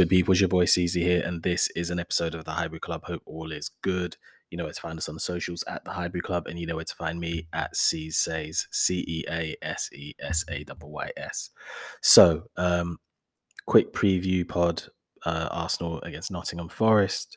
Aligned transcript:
Good, 0.00 0.08
people? 0.08 0.32
It's 0.32 0.40
your 0.40 0.48
boy 0.48 0.64
CZ 0.64 0.94
here, 0.94 1.22
and 1.26 1.42
this 1.42 1.68
is 1.76 1.90
an 1.90 1.98
episode 1.98 2.34
of 2.34 2.46
the 2.46 2.52
Highbury 2.52 2.80
Club. 2.80 3.04
Hope 3.04 3.20
all 3.26 3.52
is 3.52 3.68
good. 3.82 4.16
You 4.48 4.56
know 4.56 4.64
where 4.64 4.72
to 4.72 4.80
find 4.80 4.96
us 4.96 5.10
on 5.10 5.14
the 5.14 5.20
socials 5.20 5.62
at 5.66 5.84
the 5.84 5.90
Highbury 5.90 6.22
Club, 6.22 6.46
and 6.46 6.58
you 6.58 6.64
know 6.64 6.76
where 6.76 6.86
to 6.86 6.94
find 6.94 7.20
me 7.20 7.48
at 7.52 7.76
C 7.76 8.10
Says 8.10 8.66
C 8.70 9.04
E 9.06 9.24
A 9.28 9.54
S 9.60 9.90
E 9.92 10.14
S 10.18 10.42
A 10.48 10.64
W 10.64 10.90
Y 10.90 11.10
S. 11.18 11.50
So, 12.00 12.44
um, 12.56 12.98
quick 13.66 13.92
preview 13.92 14.48
pod: 14.48 14.84
uh, 15.26 15.48
Arsenal 15.50 16.00
against 16.00 16.30
Nottingham 16.30 16.70
Forest. 16.70 17.36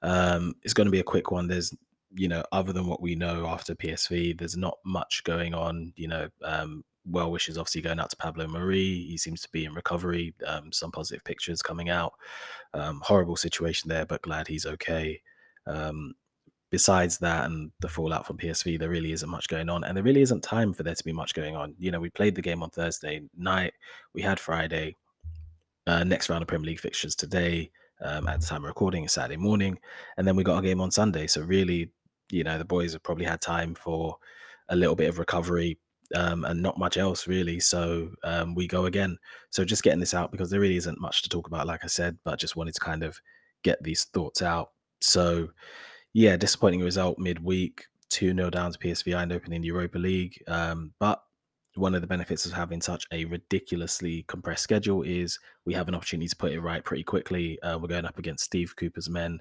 Um, 0.00 0.54
it's 0.62 0.74
going 0.74 0.86
to 0.86 0.92
be 0.92 1.00
a 1.00 1.02
quick 1.02 1.32
one. 1.32 1.48
There's 1.48 1.74
you 2.14 2.28
know, 2.28 2.44
other 2.52 2.72
than 2.72 2.86
what 2.86 3.02
we 3.02 3.16
know 3.16 3.48
after 3.48 3.74
PSV, 3.74 4.38
there's 4.38 4.56
not 4.56 4.78
much 4.84 5.24
going 5.24 5.54
on. 5.54 5.92
You 5.96 6.06
know, 6.06 6.28
um, 6.44 6.84
well 7.06 7.30
wishes 7.30 7.56
obviously 7.56 7.82
going 7.82 7.98
out 7.98 8.10
to 8.10 8.16
Pablo 8.16 8.46
Marí. 8.46 9.06
He 9.06 9.16
seems 9.16 9.40
to 9.42 9.48
be 9.50 9.64
in 9.64 9.74
recovery. 9.74 10.34
Um, 10.46 10.72
some 10.72 10.92
positive 10.92 11.24
pictures 11.24 11.62
coming 11.62 11.88
out. 11.88 12.12
Um, 12.74 13.00
horrible 13.04 13.36
situation 13.36 13.88
there, 13.88 14.06
but 14.06 14.22
glad 14.22 14.48
he's 14.48 14.66
okay. 14.66 15.20
Um, 15.66 16.14
besides 16.70 17.18
that 17.18 17.46
and 17.46 17.72
the 17.80 17.88
fallout 17.88 18.26
from 18.26 18.38
PSV, 18.38 18.78
there 18.78 18.88
really 18.88 19.12
isn't 19.12 19.28
much 19.28 19.48
going 19.48 19.68
on, 19.68 19.84
and 19.84 19.96
there 19.96 20.04
really 20.04 20.22
isn't 20.22 20.42
time 20.42 20.72
for 20.72 20.82
there 20.82 20.94
to 20.94 21.04
be 21.04 21.12
much 21.12 21.34
going 21.34 21.56
on. 21.56 21.74
You 21.78 21.90
know, 21.90 22.00
we 22.00 22.10
played 22.10 22.34
the 22.34 22.42
game 22.42 22.62
on 22.62 22.70
Thursday 22.70 23.22
night. 23.36 23.72
We 24.14 24.22
had 24.22 24.38
Friday. 24.38 24.96
Uh, 25.86 26.04
next 26.04 26.28
round 26.28 26.42
of 26.42 26.48
Premier 26.48 26.66
League 26.66 26.80
fixtures 26.80 27.16
today. 27.16 27.70
Um, 28.02 28.28
at 28.28 28.40
the 28.40 28.46
time 28.46 28.64
of 28.64 28.68
recording, 28.68 29.06
Saturday 29.08 29.36
morning, 29.36 29.78
and 30.16 30.26
then 30.26 30.34
we 30.34 30.42
got 30.42 30.58
a 30.58 30.62
game 30.62 30.80
on 30.80 30.90
Sunday. 30.90 31.26
So 31.26 31.42
really, 31.42 31.90
you 32.30 32.44
know, 32.44 32.56
the 32.56 32.64
boys 32.64 32.94
have 32.94 33.02
probably 33.02 33.26
had 33.26 33.42
time 33.42 33.74
for 33.74 34.16
a 34.70 34.76
little 34.76 34.96
bit 34.96 35.10
of 35.10 35.18
recovery 35.18 35.78
um, 36.14 36.44
and 36.44 36.62
not 36.62 36.78
much 36.78 36.96
else 36.96 37.26
really. 37.26 37.60
So 37.60 38.10
um, 38.24 38.54
we 38.54 38.66
go 38.66 38.86
again. 38.86 39.18
So 39.50 39.64
just 39.64 39.82
getting 39.82 40.00
this 40.00 40.14
out 40.14 40.32
because 40.32 40.50
there 40.50 40.60
really 40.60 40.76
isn't 40.76 41.00
much 41.00 41.22
to 41.22 41.28
talk 41.28 41.46
about, 41.46 41.66
like 41.66 41.84
I 41.84 41.88
said, 41.88 42.18
but 42.24 42.38
just 42.38 42.56
wanted 42.56 42.74
to 42.74 42.80
kind 42.80 43.02
of 43.02 43.18
get 43.62 43.82
these 43.82 44.04
thoughts 44.04 44.42
out. 44.42 44.70
So 45.00 45.48
yeah, 46.12 46.36
disappointing 46.36 46.80
result 46.80 47.18
midweek, 47.18 47.84
2 48.10 48.34
0 48.34 48.50
down 48.50 48.72
to 48.72 48.78
PSV 48.78 49.14
Eindhoven 49.14 49.52
in 49.54 49.62
Europa 49.62 49.98
League. 49.98 50.42
Um, 50.48 50.92
but 50.98 51.22
one 51.76 51.94
of 51.94 52.00
the 52.00 52.06
benefits 52.06 52.44
of 52.46 52.52
having 52.52 52.80
such 52.80 53.06
a 53.12 53.24
ridiculously 53.26 54.24
compressed 54.26 54.64
schedule 54.64 55.02
is 55.02 55.38
we 55.64 55.72
have 55.72 55.88
an 55.88 55.94
opportunity 55.94 56.28
to 56.28 56.36
put 56.36 56.52
it 56.52 56.60
right 56.60 56.84
pretty 56.84 57.04
quickly. 57.04 57.60
Uh, 57.62 57.78
we're 57.78 57.88
going 57.88 58.04
up 58.04 58.18
against 58.18 58.44
Steve 58.44 58.74
Cooper's 58.76 59.08
men, 59.08 59.40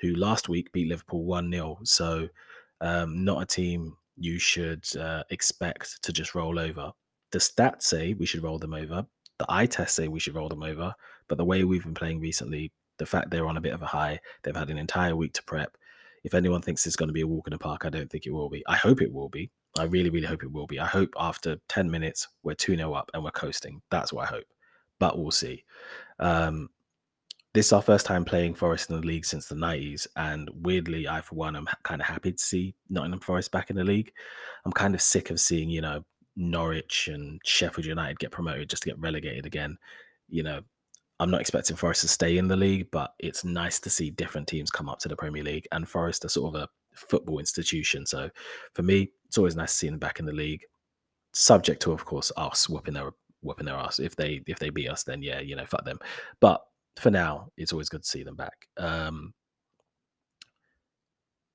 who 0.00 0.14
last 0.14 0.48
week 0.48 0.70
beat 0.72 0.88
Liverpool 0.88 1.24
1 1.24 1.50
0. 1.50 1.78
So, 1.84 2.28
um, 2.82 3.24
not 3.24 3.42
a 3.42 3.46
team 3.46 3.96
you 4.20 4.38
should 4.38 4.84
uh, 4.96 5.24
expect 5.30 6.02
to 6.02 6.12
just 6.12 6.34
roll 6.34 6.58
over. 6.58 6.92
The 7.32 7.38
stats 7.38 7.82
say 7.82 8.14
we 8.14 8.26
should 8.26 8.42
roll 8.42 8.58
them 8.58 8.74
over. 8.74 9.06
The 9.38 9.46
eye 9.48 9.66
tests 9.66 9.96
say 9.96 10.08
we 10.08 10.20
should 10.20 10.34
roll 10.34 10.50
them 10.50 10.62
over. 10.62 10.94
But 11.26 11.38
the 11.38 11.44
way 11.44 11.64
we've 11.64 11.82
been 11.82 11.94
playing 11.94 12.20
recently, 12.20 12.70
the 12.98 13.06
fact 13.06 13.30
they're 13.30 13.46
on 13.46 13.56
a 13.56 13.62
bit 13.62 13.72
of 13.72 13.82
a 13.82 13.86
high, 13.86 14.20
they've 14.42 14.54
had 14.54 14.68
an 14.68 14.78
entire 14.78 15.16
week 15.16 15.32
to 15.34 15.42
prep. 15.44 15.76
If 16.22 16.34
anyone 16.34 16.60
thinks 16.60 16.86
it's 16.86 16.96
going 16.96 17.08
to 17.08 17.14
be 17.14 17.22
a 17.22 17.26
walk 17.26 17.46
in 17.46 17.52
the 17.52 17.58
park, 17.58 17.86
I 17.86 17.88
don't 17.88 18.10
think 18.10 18.26
it 18.26 18.32
will 18.32 18.50
be. 18.50 18.62
I 18.68 18.76
hope 18.76 19.00
it 19.00 19.12
will 19.12 19.30
be. 19.30 19.50
I 19.78 19.84
really, 19.84 20.10
really 20.10 20.26
hope 20.26 20.42
it 20.42 20.52
will 20.52 20.66
be. 20.66 20.78
I 20.78 20.86
hope 20.86 21.14
after 21.16 21.56
10 21.68 21.90
minutes, 21.90 22.28
we're 22.42 22.54
2 22.54 22.76
0 22.76 22.92
up 22.92 23.10
and 23.14 23.24
we're 23.24 23.30
coasting. 23.30 23.80
That's 23.90 24.12
what 24.12 24.24
I 24.24 24.34
hope. 24.34 24.44
But 24.98 25.18
we'll 25.18 25.30
see. 25.30 25.64
Um, 26.18 26.68
this 27.52 27.66
is 27.66 27.72
our 27.72 27.82
first 27.82 28.06
time 28.06 28.24
playing 28.24 28.54
Forest 28.54 28.90
in 28.90 29.00
the 29.00 29.06
league 29.06 29.24
since 29.24 29.46
the 29.46 29.56
90s. 29.56 30.06
And 30.16 30.48
weirdly, 30.62 31.08
I, 31.08 31.20
for 31.20 31.34
one, 31.34 31.56
am 31.56 31.66
kind 31.82 32.00
of 32.00 32.06
happy 32.06 32.32
to 32.32 32.42
see 32.42 32.74
Nottingham 32.88 33.20
Forest 33.20 33.50
back 33.50 33.70
in 33.70 33.76
the 33.76 33.84
league. 33.84 34.12
I'm 34.64 34.72
kind 34.72 34.94
of 34.94 35.02
sick 35.02 35.30
of 35.30 35.40
seeing, 35.40 35.68
you 35.68 35.80
know, 35.80 36.04
Norwich 36.36 37.08
and 37.08 37.40
Sheffield 37.44 37.86
United 37.86 38.20
get 38.20 38.30
promoted 38.30 38.70
just 38.70 38.84
to 38.84 38.88
get 38.88 39.00
relegated 39.00 39.46
again. 39.46 39.76
You 40.28 40.44
know, 40.44 40.60
I'm 41.18 41.30
not 41.30 41.40
expecting 41.40 41.76
Forest 41.76 42.02
to 42.02 42.08
stay 42.08 42.38
in 42.38 42.46
the 42.46 42.56
league, 42.56 42.88
but 42.92 43.14
it's 43.18 43.44
nice 43.44 43.80
to 43.80 43.90
see 43.90 44.10
different 44.10 44.46
teams 44.46 44.70
come 44.70 44.88
up 44.88 45.00
to 45.00 45.08
the 45.08 45.16
Premier 45.16 45.42
League. 45.42 45.66
And 45.72 45.88
Forest 45.88 46.24
are 46.24 46.28
sort 46.28 46.54
of 46.54 46.62
a 46.62 46.68
football 46.94 47.40
institution. 47.40 48.06
So 48.06 48.30
for 48.74 48.82
me, 48.82 49.10
it's 49.26 49.38
always 49.38 49.56
nice 49.56 49.72
to 49.72 49.76
see 49.76 49.88
them 49.88 49.98
back 49.98 50.20
in 50.20 50.26
the 50.26 50.32
league. 50.32 50.62
Subject 51.32 51.82
to, 51.82 51.92
of 51.92 52.04
course, 52.04 52.30
us 52.36 52.68
whooping 52.68 52.94
their 52.94 53.10
whooping 53.42 53.66
their 53.66 53.76
ass. 53.76 53.98
If 53.98 54.16
they 54.16 54.42
if 54.46 54.58
they 54.58 54.70
beat 54.70 54.88
us, 54.88 55.02
then 55.02 55.22
yeah, 55.22 55.40
you 55.40 55.56
know, 55.56 55.64
fuck 55.64 55.84
them. 55.84 55.98
But 56.40 56.62
for 56.96 57.10
now, 57.10 57.48
it's 57.56 57.72
always 57.72 57.88
good 57.88 58.02
to 58.02 58.08
see 58.08 58.22
them 58.22 58.36
back. 58.36 58.66
Um, 58.76 59.34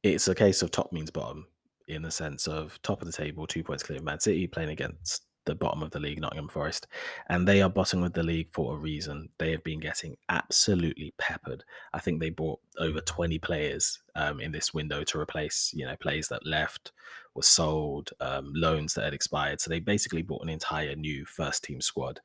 it's 0.04 0.28
a 0.28 0.36
case 0.36 0.62
of 0.62 0.72
top 0.72 0.92
means 0.92 1.12
bottom 1.12 1.48
in 1.88 2.02
the 2.02 2.12
sense 2.12 2.48
of 2.48 2.80
top 2.82 3.02
of 3.02 3.08
the 3.08 3.14
table, 3.14 3.48
two 3.48 3.64
points 3.64 3.84
clear 3.84 4.00
of 4.00 4.04
Man 4.04 4.20
City, 4.20 4.48
playing 4.48 4.70
against 4.70 5.24
the 5.46 5.56
bottom 5.56 5.84
of 5.84 5.92
the 5.92 6.00
league, 6.00 6.20
Nottingham 6.20 6.50
Forest, 6.50 6.88
and 7.30 7.48
they 7.48 7.62
are 7.62 7.70
bottom 7.70 8.04
of 8.04 8.14
the 8.14 8.24
league 8.24 8.50
for 8.52 8.74
a 8.74 8.78
reason. 8.78 9.30
They 9.38 9.52
have 9.52 9.64
been 9.64 9.80
getting 9.80 10.18
absolutely 10.30 11.14
peppered. 11.18 11.64
I 11.94 12.00
think 12.00 12.20
they 12.20 12.32
bought 12.32 12.60
over 12.80 13.00
20 13.00 13.38
players 13.40 14.00
um, 14.16 14.40
in 14.40 14.52
this 14.52 14.74
window 14.74 15.04
to 15.04 15.20
replace, 15.20 15.72
you 15.74 15.86
know, 15.86 15.96
players 15.98 16.28
that 16.30 16.46
left, 16.46 16.92
were 17.36 17.44
sold, 17.44 18.12
um, 18.20 18.52
loans 18.56 18.94
that 18.96 19.06
had 19.06 19.14
expired. 19.14 19.62
So 19.62 19.70
they 19.70 19.80
basically 19.80 20.24
bought 20.24 20.44
an 20.44 20.50
entire 20.50 20.96
new 20.96 21.26
first 21.26 21.64
team 21.64 21.82
squad 21.82 22.20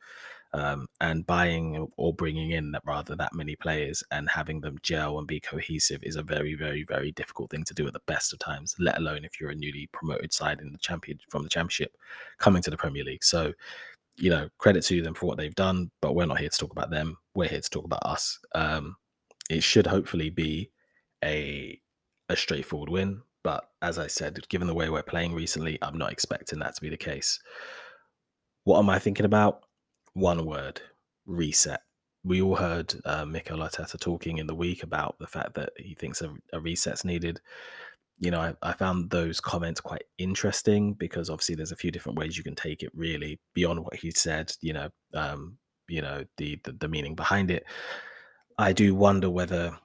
um, 0.52 0.86
and 1.00 1.26
buying 1.26 1.88
or 1.96 2.12
bringing 2.12 2.50
in 2.52 2.72
that 2.72 2.82
rather 2.84 3.14
that 3.14 3.34
many 3.34 3.54
players 3.56 4.02
and 4.10 4.28
having 4.28 4.60
them 4.60 4.78
gel 4.82 5.18
and 5.18 5.26
be 5.26 5.38
cohesive 5.38 6.02
is 6.02 6.16
a 6.16 6.22
very 6.22 6.54
very 6.54 6.84
very 6.84 7.12
difficult 7.12 7.50
thing 7.50 7.64
to 7.64 7.74
do 7.74 7.86
at 7.86 7.92
the 7.92 8.00
best 8.06 8.32
of 8.32 8.38
times 8.38 8.74
let 8.78 8.98
alone 8.98 9.24
if 9.24 9.40
you're 9.40 9.50
a 9.50 9.54
newly 9.54 9.88
promoted 9.92 10.32
side 10.32 10.60
in 10.60 10.72
the 10.72 10.78
champion 10.78 11.18
from 11.28 11.42
the 11.42 11.48
championship 11.48 11.96
coming 12.38 12.62
to 12.62 12.70
the 12.70 12.76
premier 12.76 13.04
league. 13.04 13.24
So 13.24 13.52
you 14.16 14.30
know 14.30 14.48
credit 14.58 14.84
to 14.84 15.02
them 15.02 15.14
for 15.14 15.26
what 15.26 15.38
they've 15.38 15.54
done 15.54 15.90
but 16.02 16.14
we're 16.14 16.26
not 16.26 16.40
here 16.40 16.48
to 16.48 16.58
talk 16.58 16.72
about 16.72 16.90
them. 16.90 17.16
We're 17.34 17.48
here 17.48 17.60
to 17.60 17.70
talk 17.70 17.84
about 17.84 18.04
us. 18.04 18.38
Um, 18.54 18.96
it 19.48 19.62
should 19.62 19.86
hopefully 19.86 20.30
be 20.30 20.70
a 21.24 21.80
a 22.28 22.36
straightforward 22.36 22.88
win 22.88 23.20
but 23.42 23.68
as 23.82 23.98
i 23.98 24.06
said 24.06 24.38
given 24.48 24.68
the 24.68 24.74
way 24.74 24.88
we're 24.88 25.02
playing 25.02 25.34
recently 25.34 25.76
i'm 25.82 25.98
not 25.98 26.12
expecting 26.12 26.60
that 26.60 26.74
to 26.74 26.80
be 26.80 26.88
the 26.88 26.96
case. 26.96 27.40
What 28.64 28.78
am 28.78 28.90
i 28.90 28.98
thinking 28.98 29.26
about 29.26 29.64
one 30.14 30.44
word 30.44 30.80
reset. 31.26 31.82
We 32.22 32.42
all 32.42 32.56
heard 32.56 32.94
uh, 33.04 33.24
Mikel 33.24 33.58
Arteta 33.58 33.98
talking 33.98 34.38
in 34.38 34.46
the 34.46 34.54
week 34.54 34.82
about 34.82 35.16
the 35.18 35.26
fact 35.26 35.54
that 35.54 35.72
he 35.76 35.94
thinks 35.94 36.20
a, 36.20 36.34
a 36.52 36.60
reset's 36.60 37.04
needed. 37.04 37.40
You 38.18 38.30
know, 38.30 38.40
I, 38.40 38.54
I, 38.62 38.72
found 38.74 39.08
those 39.08 39.40
comments 39.40 39.80
quite 39.80 40.04
interesting 40.18 40.92
because 40.92 41.30
obviously 41.30 41.54
there's 41.54 41.72
a 41.72 41.76
few 41.76 41.90
different 41.90 42.18
ways 42.18 42.36
you 42.36 42.44
can 42.44 42.54
take 42.54 42.82
it. 42.82 42.90
Really, 42.94 43.40
beyond 43.54 43.80
what 43.80 43.96
he 43.96 44.10
said, 44.10 44.52
you 44.60 44.74
know, 44.74 44.90
um, 45.14 45.56
you 45.88 46.02
know 46.02 46.24
the, 46.36 46.60
the 46.64 46.72
the 46.72 46.88
meaning 46.88 47.14
behind 47.14 47.50
it. 47.50 47.64
I 48.58 48.74
do 48.74 48.94
wonder 48.94 49.30
whether 49.30 49.78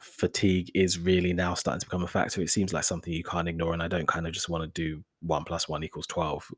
fatigue 0.00 0.70
is 0.74 1.00
really 1.00 1.32
now 1.32 1.54
starting 1.54 1.80
to 1.80 1.86
become 1.86 2.04
a 2.04 2.08
factor. 2.08 2.40
It 2.40 2.50
seems 2.50 2.72
like 2.72 2.84
something 2.84 3.12
you 3.12 3.24
can't 3.24 3.48
ignore, 3.48 3.72
and 3.72 3.82
I 3.82 3.88
don't 3.88 4.06
kind 4.06 4.28
of 4.28 4.32
just 4.32 4.48
want 4.48 4.62
to 4.62 4.82
do 4.82 5.02
one 5.22 5.42
plus 5.42 5.68
one 5.68 5.82
equals 5.82 6.06
twelve, 6.06 6.48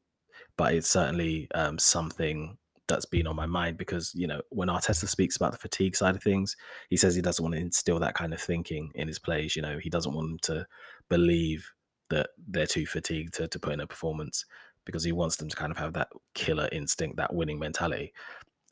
but 0.59 0.75
it's 0.75 0.91
certainly 0.91 1.48
um, 1.54 1.78
something 1.78 2.59
that's 2.88 3.06
been 3.06 3.26
on 3.26 3.37
my 3.37 3.47
mind 3.47 3.78
because 3.78 4.12
you 4.15 4.26
know 4.26 4.41
when 4.50 4.69
Arteta 4.69 5.06
speaks 5.06 5.37
about 5.37 5.53
the 5.53 5.59
fatigue 5.59 5.94
side 5.94 6.16
of 6.16 6.22
things, 6.22 6.56
he 6.91 6.97
says 6.97 7.15
he 7.15 7.22
doesn't 7.22 7.43
want 7.43 7.54
to 7.54 7.60
instill 7.60 7.99
that 8.00 8.15
kind 8.15 8.34
of 8.34 8.41
thinking 8.41 8.91
in 8.94 9.06
his 9.06 9.19
plays. 9.19 9.54
You 9.54 9.62
know, 9.62 9.78
he 9.78 9.91
doesn't 9.91 10.15
want 10.15 10.28
them 10.28 10.38
to 10.43 10.66
believe 11.09 11.71
that 12.10 12.31
they're 12.48 12.66
too 12.66 12.87
fatigued 12.87 13.34
to, 13.34 13.48
to 13.48 13.59
put 13.59 13.75
in 13.75 13.81
a 13.81 13.87
performance 13.87 14.44
because 14.84 15.04
he 15.04 15.12
wants 15.12 15.37
them 15.37 15.48
to 15.48 15.56
kind 15.56 15.71
of 15.71 15.77
have 15.77 15.93
that 15.93 16.09
killer 16.34 16.69
instinct, 16.72 17.16
that 17.19 17.34
winning 17.34 17.59
mentality. 17.59 18.12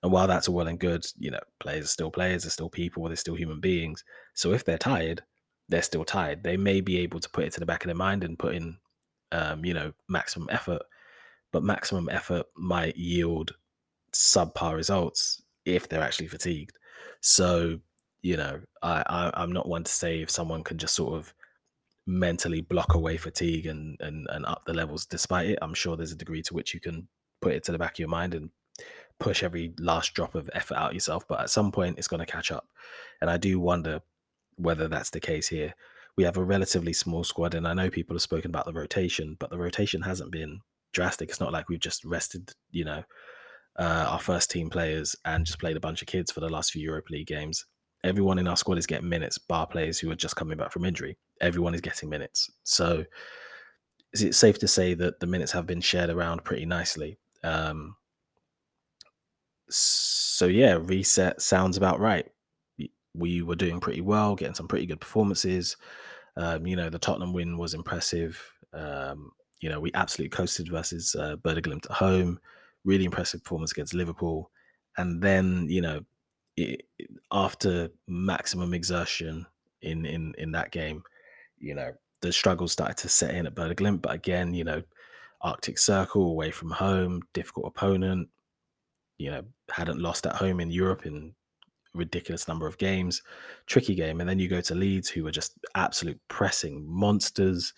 And 0.03 0.13
while 0.13 0.27
that's 0.27 0.49
all 0.49 0.55
well 0.55 0.69
and 0.69 0.79
good, 0.79 1.07
you 1.19 1.31
know, 1.31 1.41
players 1.61 1.85
are 1.85 1.89
still 1.89 2.11
players, 2.11 2.45
they're 2.45 2.51
still 2.51 2.71
people, 2.71 3.07
they're 3.07 3.17
still 3.17 3.35
human 3.35 3.61
beings. 3.61 4.05
So 4.35 4.53
if 4.53 4.65
they're 4.65 4.79
tired, 4.79 5.23
they're 5.69 5.83
still 5.83 6.05
tired. 6.05 6.43
They 6.43 6.57
may 6.57 6.81
be 6.81 6.99
able 6.99 7.21
to 7.21 7.31
put 7.31 7.45
it 7.45 7.53
to 7.55 7.61
the 7.61 7.67
back 7.67 7.85
of 7.85 7.89
their 7.89 7.97
mind 7.97 8.25
and 8.25 8.39
put 8.39 8.55
in, 8.55 8.79
um, 9.33 9.65
you 9.65 9.75
know, 9.75 9.93
maximum 10.09 10.49
effort, 10.51 10.83
but 11.53 11.63
maximum 11.63 12.09
effort 12.09 12.47
might 12.57 12.97
yield 12.97 13.53
subpar 14.17 14.75
results 14.75 15.43
if 15.65 15.89
they're 15.89 16.03
actually 16.03 16.29
fatigued. 16.29 16.79
So, 17.21 17.81
you 18.23 18.37
know, 18.37 18.61
I, 18.83 19.31
I 19.35 19.43
am 19.43 19.53
not 19.53 19.69
one 19.69 19.85
to 19.85 19.93
say 19.93 20.23
if 20.23 20.31
someone 20.31 20.65
can 20.65 20.79
just 20.79 20.95
sort 20.95 21.15
of 21.15 21.35
mentally 22.07 22.61
block 22.61 22.95
away 22.95 23.17
fatigue 23.17 23.67
and, 23.67 23.97
and 24.01 24.29
and 24.31 24.47
up 24.47 24.63
the 24.65 24.73
levels 24.73 25.07
despite 25.07 25.51
it. 25.51 25.59
I'm 25.61 25.75
sure 25.75 25.97
there's 25.97 26.13
a 26.13 26.17
degree 26.17 26.43
to 26.43 26.55
which 26.55 26.73
you 26.73 26.81
can 26.81 27.09
put 27.41 27.53
it 27.53 27.65
to 27.65 27.73
the 27.73 27.79
back 27.79 27.95
of 27.95 27.99
your 27.99 28.09
mind 28.09 28.35
and 28.35 28.51
push 29.19 29.43
every 29.43 29.75
last 29.79 30.15
drop 30.15 30.35
of 30.35 30.51
effort 30.55 30.77
out 30.77 30.95
yourself. 30.95 31.27
But 31.29 31.41
at 31.41 31.51
some 31.51 31.73
point 31.73 31.99
it's 31.99 32.09
going 32.09 32.25
to 32.25 32.33
catch 32.33 32.51
up. 32.53 32.69
And 33.21 33.31
I 33.31 33.37
do 33.37 33.59
wonder 33.59 34.01
whether 34.57 34.89
that's 34.89 35.11
the 35.11 35.21
case 35.21 35.49
here. 35.49 35.75
We 36.17 36.25
have 36.25 36.39
a 36.39 36.45
relatively 36.45 36.95
small 36.95 37.25
squad, 37.25 37.55
and 37.55 37.69
I 37.69 37.75
know 37.75 37.91
people 37.91 38.15
have 38.15 38.23
spoken 38.23 38.51
about 38.51 38.65
the 38.65 38.73
rotation, 38.73 39.37
but 39.39 39.51
the 39.51 39.59
rotation 39.59 40.01
hasn't 40.01 40.31
been 40.31 40.61
drastic. 40.93 41.29
It's 41.29 41.41
not 41.41 41.53
like 41.53 41.69
we've 41.69 41.79
just 41.79 42.07
rested, 42.07 42.53
you 42.71 42.87
know, 42.87 43.03
uh, 43.79 44.07
our 44.09 44.21
first 44.21 44.51
team 44.51 44.71
players 44.71 45.15
and 45.25 45.45
just 45.45 45.59
played 45.59 45.77
a 45.77 45.81
bunch 45.81 46.03
of 46.03 46.09
kids 46.09 46.31
for 46.31 46.41
the 46.41 46.49
last 46.49 46.73
few 46.73 46.83
Europa 46.83 47.13
League 47.13 47.27
games. 47.27 47.67
Everyone 48.05 48.39
in 48.39 48.47
our 48.47 48.57
squad 48.57 48.79
is 48.79 48.87
getting 48.87 49.09
minutes, 49.09 49.39
bar 49.39 49.67
players 49.67 49.99
who 49.99 50.11
are 50.11 50.17
just 50.17 50.37
coming 50.37 50.57
back 50.57 50.73
from 50.73 50.85
injury. 50.85 51.17
Everyone 51.41 51.75
is 51.75 51.81
getting 51.81 52.09
minutes. 52.09 52.51
So 52.63 53.05
is 54.13 54.23
it 54.23 54.35
safe 54.35 54.59
to 54.61 54.69
say 54.69 54.95
that 54.95 55.21
the 55.21 55.27
minutes 55.27 55.53
have 55.53 55.67
been 55.67 55.81
shared 55.81 56.11
around 56.11 56.45
pretty 56.45 56.65
nicely? 56.65 57.19
Um, 57.43 57.97
so 59.69 60.47
yeah, 60.47 60.79
reset 60.81 61.43
sounds 61.43 61.77
about 61.77 62.01
right. 62.01 62.27
We 63.15 63.43
were 63.43 63.57
doing 63.57 63.81
pretty 63.81 64.03
well, 64.03 64.37
getting 64.37 64.55
some 64.55 64.69
pretty 64.69 64.87
good 64.87 65.01
performances. 65.01 65.77
Um, 66.37 66.67
you 66.67 66.77
know, 66.77 66.91
the 66.91 66.99
Tottenham 66.99 67.33
win 67.33 67.57
was 67.57 67.75
impressive. 67.75 68.41
Um, 68.73 69.33
you 69.61 69.69
know, 69.69 69.81
we 69.81 69.91
absolutely 69.95 70.37
coasted 70.37 70.69
versus 70.71 71.17
uh, 71.19 71.37
Glimt 71.43 71.87
at 71.87 71.97
home. 71.97 72.39
Really 72.87 73.05
impressive 73.05 73.45
performance 73.45 73.73
against 73.73 73.93
Liverpool. 73.93 74.51
And 74.97 75.23
then, 75.23 75.67
you 75.69 75.83
know, 75.83 76.01
it, 76.57 76.85
after 77.31 77.91
maximum 78.09 78.73
exertion 78.73 79.45
in 79.83 80.07
in 80.07 80.35
in 80.39 80.53
that 80.53 80.71
game, 80.71 81.03
you 81.59 81.75
know, 81.75 81.93
the 82.23 82.33
struggles 82.33 82.73
started 82.73 82.97
to 82.99 83.09
set 83.11 83.35
in 83.35 83.47
at 83.47 83.55
Glimt. 83.55 84.01
But 84.01 84.15
again, 84.15 84.55
you 84.55 84.65
know, 84.65 84.83
Arctic 85.43 85.79
Circle 85.79 86.31
away 86.31 86.51
from 86.51 86.71
home, 86.71 87.21
difficult 87.35 87.67
opponent. 87.67 88.29
You 89.19 89.31
know, 89.31 89.43
hadn't 89.71 90.01
lost 90.01 90.27
at 90.27 90.37
home 90.37 90.61
in 90.61 90.71
Europe 90.71 91.05
in 91.05 91.35
ridiculous 91.95 92.47
number 92.47 92.67
of 92.67 92.79
games, 92.79 93.23
tricky 93.67 93.95
game. 93.95 94.21
And 94.21 94.29
then 94.29 94.39
you 94.39 94.49
go 94.49 94.61
to 94.61 94.75
Leeds, 94.75 95.09
who 95.09 95.25
were 95.25 95.31
just 95.31 95.55
absolute 95.75 96.21
pressing 96.29 96.85
monsters. 96.87 97.73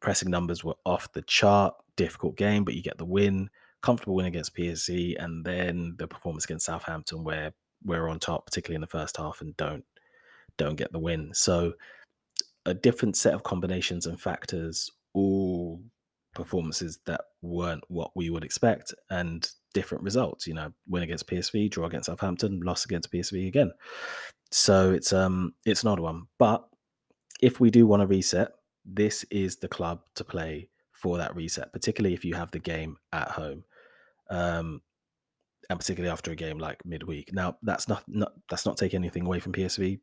Pressing 0.00 0.30
numbers 0.30 0.64
were 0.64 0.76
off 0.84 1.12
the 1.12 1.22
chart. 1.22 1.74
Difficult 1.96 2.36
game, 2.36 2.64
but 2.64 2.74
you 2.74 2.82
get 2.82 2.98
the 2.98 3.04
win. 3.04 3.50
Comfortable 3.82 4.14
win 4.14 4.26
against 4.26 4.56
PSV, 4.56 5.22
and 5.22 5.44
then 5.44 5.94
the 5.98 6.06
performance 6.06 6.44
against 6.44 6.66
Southampton, 6.66 7.24
where 7.24 7.52
we're 7.84 8.08
on 8.08 8.18
top, 8.18 8.46
particularly 8.46 8.76
in 8.76 8.80
the 8.80 8.86
first 8.86 9.16
half, 9.16 9.40
and 9.40 9.56
don't 9.56 9.84
don't 10.58 10.76
get 10.76 10.92
the 10.92 10.98
win. 10.98 11.30
So 11.32 11.72
a 12.66 12.74
different 12.74 13.16
set 13.16 13.34
of 13.34 13.42
combinations 13.42 14.06
and 14.06 14.20
factors, 14.20 14.90
all 15.14 15.82
performances 16.34 17.00
that 17.06 17.22
weren't 17.42 17.82
what 17.88 18.12
we 18.14 18.30
would 18.30 18.44
expect, 18.44 18.94
and 19.10 19.48
different 19.74 20.04
results. 20.04 20.46
You 20.46 20.54
know, 20.54 20.72
win 20.88 21.02
against 21.02 21.28
PSV, 21.28 21.70
draw 21.70 21.86
against 21.86 22.06
Southampton, 22.06 22.60
loss 22.60 22.84
against 22.84 23.12
PSV 23.12 23.48
again. 23.48 23.72
So 24.50 24.92
it's 24.92 25.12
um 25.12 25.54
it's 25.64 25.82
an 25.82 25.88
odd 25.88 26.00
one. 26.00 26.26
But 26.38 26.64
if 27.40 27.58
we 27.58 27.70
do 27.70 27.86
want 27.86 28.00
to 28.00 28.06
reset, 28.06 28.52
this 28.84 29.24
is 29.30 29.56
the 29.56 29.68
club 29.68 30.00
to 30.14 30.24
play 30.24 30.68
for 30.92 31.18
that 31.18 31.34
reset, 31.34 31.72
particularly 31.72 32.14
if 32.14 32.24
you 32.24 32.34
have 32.34 32.50
the 32.52 32.58
game 32.58 32.96
at 33.12 33.28
home. 33.28 33.64
Um 34.32 34.82
and 35.70 35.78
particularly 35.78 36.12
after 36.12 36.30
a 36.30 36.36
game 36.36 36.58
like 36.58 36.84
midweek. 36.84 37.32
Now, 37.32 37.56
that's 37.62 37.88
not, 37.88 38.04
not 38.06 38.32
that's 38.50 38.66
not 38.66 38.76
taking 38.76 38.98
anything 38.98 39.24
away 39.24 39.40
from 39.40 39.52
PSV. 39.52 40.00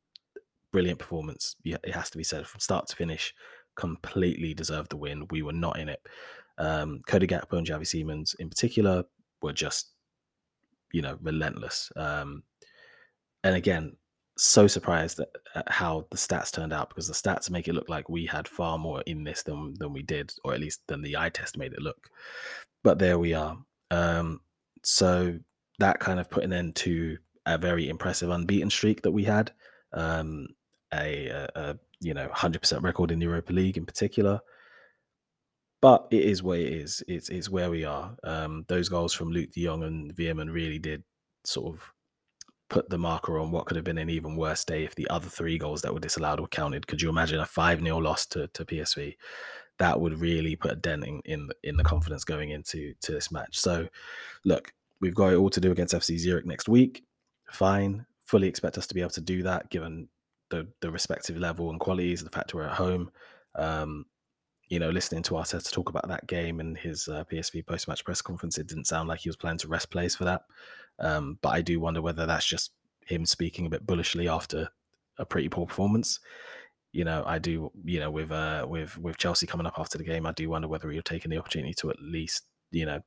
Brilliant 0.72 1.00
performance. 1.00 1.56
It 1.64 1.94
has 1.94 2.10
to 2.10 2.18
be 2.18 2.24
said 2.24 2.48
from 2.48 2.60
start 2.60 2.88
to 2.88 2.96
finish. 2.96 3.34
Completely 3.76 4.54
deserved 4.54 4.92
the 4.92 4.98
win. 4.98 5.28
We 5.30 5.42
were 5.42 5.54
not 5.54 5.80
in 5.80 5.90
it. 5.90 6.02
Um, 6.58 7.02
Cody 7.08 7.28
Gakpo 7.28 7.58
and 7.58 7.68
Xavi 7.68 7.88
Simons, 7.88 8.36
in 8.40 8.50
particular, 8.50 9.04
were 9.42 9.54
just, 9.54 9.92
you 10.92 11.02
know, 11.02 11.18
relentless. 11.22 11.92
Um, 11.96 12.44
and 13.44 13.56
again, 13.56 13.96
so 14.38 14.68
surprised 14.68 15.20
at, 15.20 15.72
how 15.72 16.08
the 16.12 16.18
stats 16.18 16.52
turned 16.52 16.74
out 16.74 16.90
because 16.90 17.08
the 17.08 17.14
stats 17.14 17.50
make 17.50 17.68
it 17.68 17.74
look 17.74 17.90
like 17.90 18.10
we 18.10 18.26
had 18.26 18.48
far 18.48 18.78
more 18.78 19.02
in 19.06 19.24
this 19.24 19.44
than 19.44 19.74
than 19.78 19.94
we 19.94 20.02
did, 20.02 20.34
or 20.44 20.54
at 20.54 20.60
least 20.60 20.82
than 20.88 21.02
the 21.02 21.18
eye 21.18 21.30
test 21.30 21.58
made 21.58 21.74
it 21.74 21.82
look. 21.82 22.10
But 22.84 23.00
there 23.00 23.20
we 23.20 23.34
are. 23.34 23.58
Um, 23.92 24.42
so 24.84 25.40
that 25.80 26.00
kind 26.00 26.20
of 26.20 26.30
put 26.30 26.44
an 26.44 26.54
end 26.54 26.76
to 26.78 27.18
a 27.46 27.58
very 27.58 27.90
impressive 27.90 28.30
unbeaten 28.30 28.70
streak 28.70 29.02
that 29.02 29.12
we 29.12 29.24
had. 29.24 29.52
Um, 29.94 30.48
a, 30.94 31.28
a, 31.28 31.50
a 31.56 31.80
you 32.00 32.14
know 32.14 32.28
100% 32.30 32.82
record 32.82 33.12
in 33.12 33.20
the 33.20 33.26
Europa 33.26 33.54
League 33.54 33.78
in 33.78 33.86
particular 33.86 34.40
but 35.82 36.08
it 36.12 36.24
is 36.24 36.44
what 36.44 36.60
it 36.60 36.74
is. 36.74 37.04
It's 37.08 37.30
it's 37.30 37.50
where 37.50 37.70
we 37.70 37.86
are. 37.86 38.16
Um, 38.24 38.66
those 38.68 38.90
goals 38.90 39.14
from 39.14 39.32
Luuk 39.32 39.52
de 39.52 39.64
Jong 39.64 39.84
and 39.84 40.14
Veerman 40.16 40.52
really 40.52 40.80
did 40.80 41.04
sort 41.46 41.74
of 41.74 41.94
put 42.70 42.90
the 42.90 42.98
marker 42.98 43.40
on 43.40 43.52
what 43.52 43.66
could 43.66 43.76
have 43.76 43.86
been 43.86 43.98
an 43.98 44.10
even 44.10 44.36
worse 44.36 44.64
day 44.64 44.84
if 44.84 44.94
the 44.94 45.10
other 45.10 45.28
three 45.28 45.58
goals 45.58 45.82
that 45.82 45.94
were 45.94 46.00
disallowed 46.00 46.40
were 46.40 46.48
counted. 46.48 46.86
Could 46.86 47.02
you 47.02 47.10
imagine 47.10 47.40
a 47.40 47.46
5 47.46 47.82
0 47.82 47.98
loss 47.98 48.26
to, 48.28 48.48
to 48.48 48.66
PSV? 48.66 49.16
That 49.80 50.00
would 50.00 50.20
really 50.20 50.56
put 50.56 50.72
a 50.72 50.76
dent 50.76 51.06
in, 51.06 51.22
in, 51.26 51.50
in 51.64 51.78
the 51.78 51.84
confidence 51.84 52.24
going 52.24 52.50
into 52.52 52.94
to 53.02 53.12
this 53.12 53.32
match. 53.32 53.58
So, 53.58 53.88
look, 54.46 54.74
we've 55.02 55.16
got 55.16 55.34
it 55.34 55.38
all 55.38 55.50
to 55.50 55.62
do 55.62 55.72
against 55.72 55.94
FC 55.94 56.18
Zurich 56.18 56.46
next 56.46 56.70
week. 56.70 57.04
Fine. 57.52 58.06
Fully 58.26 58.48
expect 58.48 58.78
us 58.78 58.88
to 58.88 58.94
be 58.94 59.02
able 59.02 59.10
to 59.12 59.22
do 59.22 59.44
that 59.44 59.70
given 59.70 60.10
the, 60.50 60.68
the 60.82 60.92
respective 60.92 61.38
level 61.38 61.70
and 61.70 61.80
qualities, 61.80 62.24
the 62.24 62.30
fact 62.30 62.54
we're 62.54 62.64
at 62.64 62.76
home. 62.76 63.12
Um, 63.56 64.06
you 64.68 64.80
know, 64.80 64.90
listening 64.90 65.24
to 65.24 65.34
Arteta 65.34 65.72
talk 65.72 65.90
about 65.90 66.08
that 66.08 66.28
game 66.28 66.60
and 66.60 66.78
his 66.78 67.08
uh, 67.08 67.24
PSV 67.32 67.66
post-match 67.66 68.06
press 68.06 68.22
conference, 68.22 68.58
it 68.58 68.68
didn't 68.68 68.86
sound 68.86 69.10
like 69.10 69.22
he 69.22 69.30
was 69.30 69.36
planning 69.36 69.58
to 69.60 69.68
rest 69.68 69.90
plays 69.90 70.16
for 70.16 70.26
that. 70.26 70.44
Um, 71.00 71.40
but 71.42 71.50
I 71.50 71.62
do 71.62 71.80
wonder 71.80 72.02
whether 72.02 72.26
that's 72.26 72.46
just 72.46 72.72
him 73.06 73.26
speaking 73.26 73.66
a 73.66 73.70
bit 73.70 73.88
bullishly 73.88 74.28
after 74.28 74.70
a 75.18 75.26
pretty 75.26 75.50
poor 75.50 75.66
performance. 75.66 76.20
You 76.92 77.04
know, 77.04 77.24
I 77.26 77.40
do. 77.40 77.72
You 77.84 78.00
know, 78.00 78.12
with 78.12 78.32
uh, 78.32 78.66
with 78.68 78.98
with 78.98 79.18
Chelsea 79.18 79.48
coming 79.48 79.68
up 79.68 79.78
after 79.78 79.98
the 79.98 80.04
game, 80.04 80.26
I 80.26 80.32
do 80.32 80.50
wonder 80.50 80.68
whether 80.68 80.90
he'll 80.90 81.02
taken 81.02 81.32
the 81.32 81.38
opportunity 81.38 81.74
to 81.76 81.90
at 81.90 82.02
least, 82.02 82.46
you 82.72 82.86
know, 82.86 83.02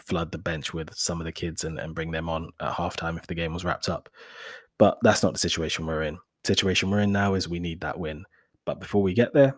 flood 0.00 0.32
the 0.32 0.38
bench 0.38 0.74
with 0.74 0.94
some 0.94 1.20
of 1.20 1.24
the 1.24 1.32
kids 1.32 1.64
and, 1.64 1.78
and 1.78 1.94
bring 1.94 2.10
them 2.10 2.28
on 2.28 2.50
at 2.60 2.74
halftime 2.74 3.16
if 3.16 3.26
the 3.26 3.34
game 3.34 3.52
was 3.52 3.64
wrapped 3.64 3.88
up. 3.88 4.08
But 4.78 4.98
that's 5.02 5.22
not 5.22 5.32
the 5.32 5.38
situation 5.38 5.86
we're 5.86 6.02
in. 6.02 6.18
The 6.42 6.48
situation 6.48 6.90
we're 6.90 7.00
in 7.00 7.12
now 7.12 7.34
is 7.34 7.48
we 7.48 7.60
need 7.60 7.80
that 7.82 7.98
win. 7.98 8.24
But 8.64 8.80
before 8.80 9.02
we 9.02 9.14
get 9.14 9.32
there, 9.32 9.56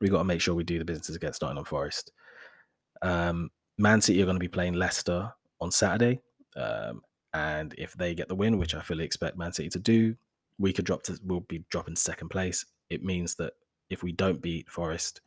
we 0.00 0.08
got 0.08 0.18
to 0.18 0.24
make 0.24 0.40
sure 0.40 0.54
we 0.54 0.64
do 0.64 0.78
the 0.78 0.84
business 0.84 1.16
against 1.16 1.42
Nottingham 1.42 1.64
Forest. 1.64 2.10
Um, 3.02 3.50
Man 3.78 4.00
City 4.00 4.20
are 4.22 4.26
going 4.26 4.36
to 4.36 4.40
be 4.40 4.48
playing 4.48 4.74
Leicester 4.74 5.32
on 5.60 5.70
Saturday, 5.70 6.20
um, 6.56 7.02
and 7.32 7.74
if 7.76 7.94
they 7.94 8.14
get 8.14 8.28
the 8.28 8.34
win, 8.34 8.58
which 8.58 8.74
I 8.74 8.80
fully 8.80 9.04
expect 9.04 9.36
Man 9.36 9.52
City 9.52 9.68
to 9.70 9.78
do, 9.78 10.16
we 10.58 10.72
could 10.72 10.84
drop 10.84 11.02
to 11.04 11.18
we'll 11.24 11.40
be 11.40 11.64
dropping 11.70 11.96
second 11.96 12.28
place. 12.28 12.64
It 12.90 13.04
means 13.04 13.34
that 13.36 13.54
if 13.90 14.02
we 14.02 14.12
don't 14.12 14.42
beat 14.42 14.68
Forest, 14.68 15.20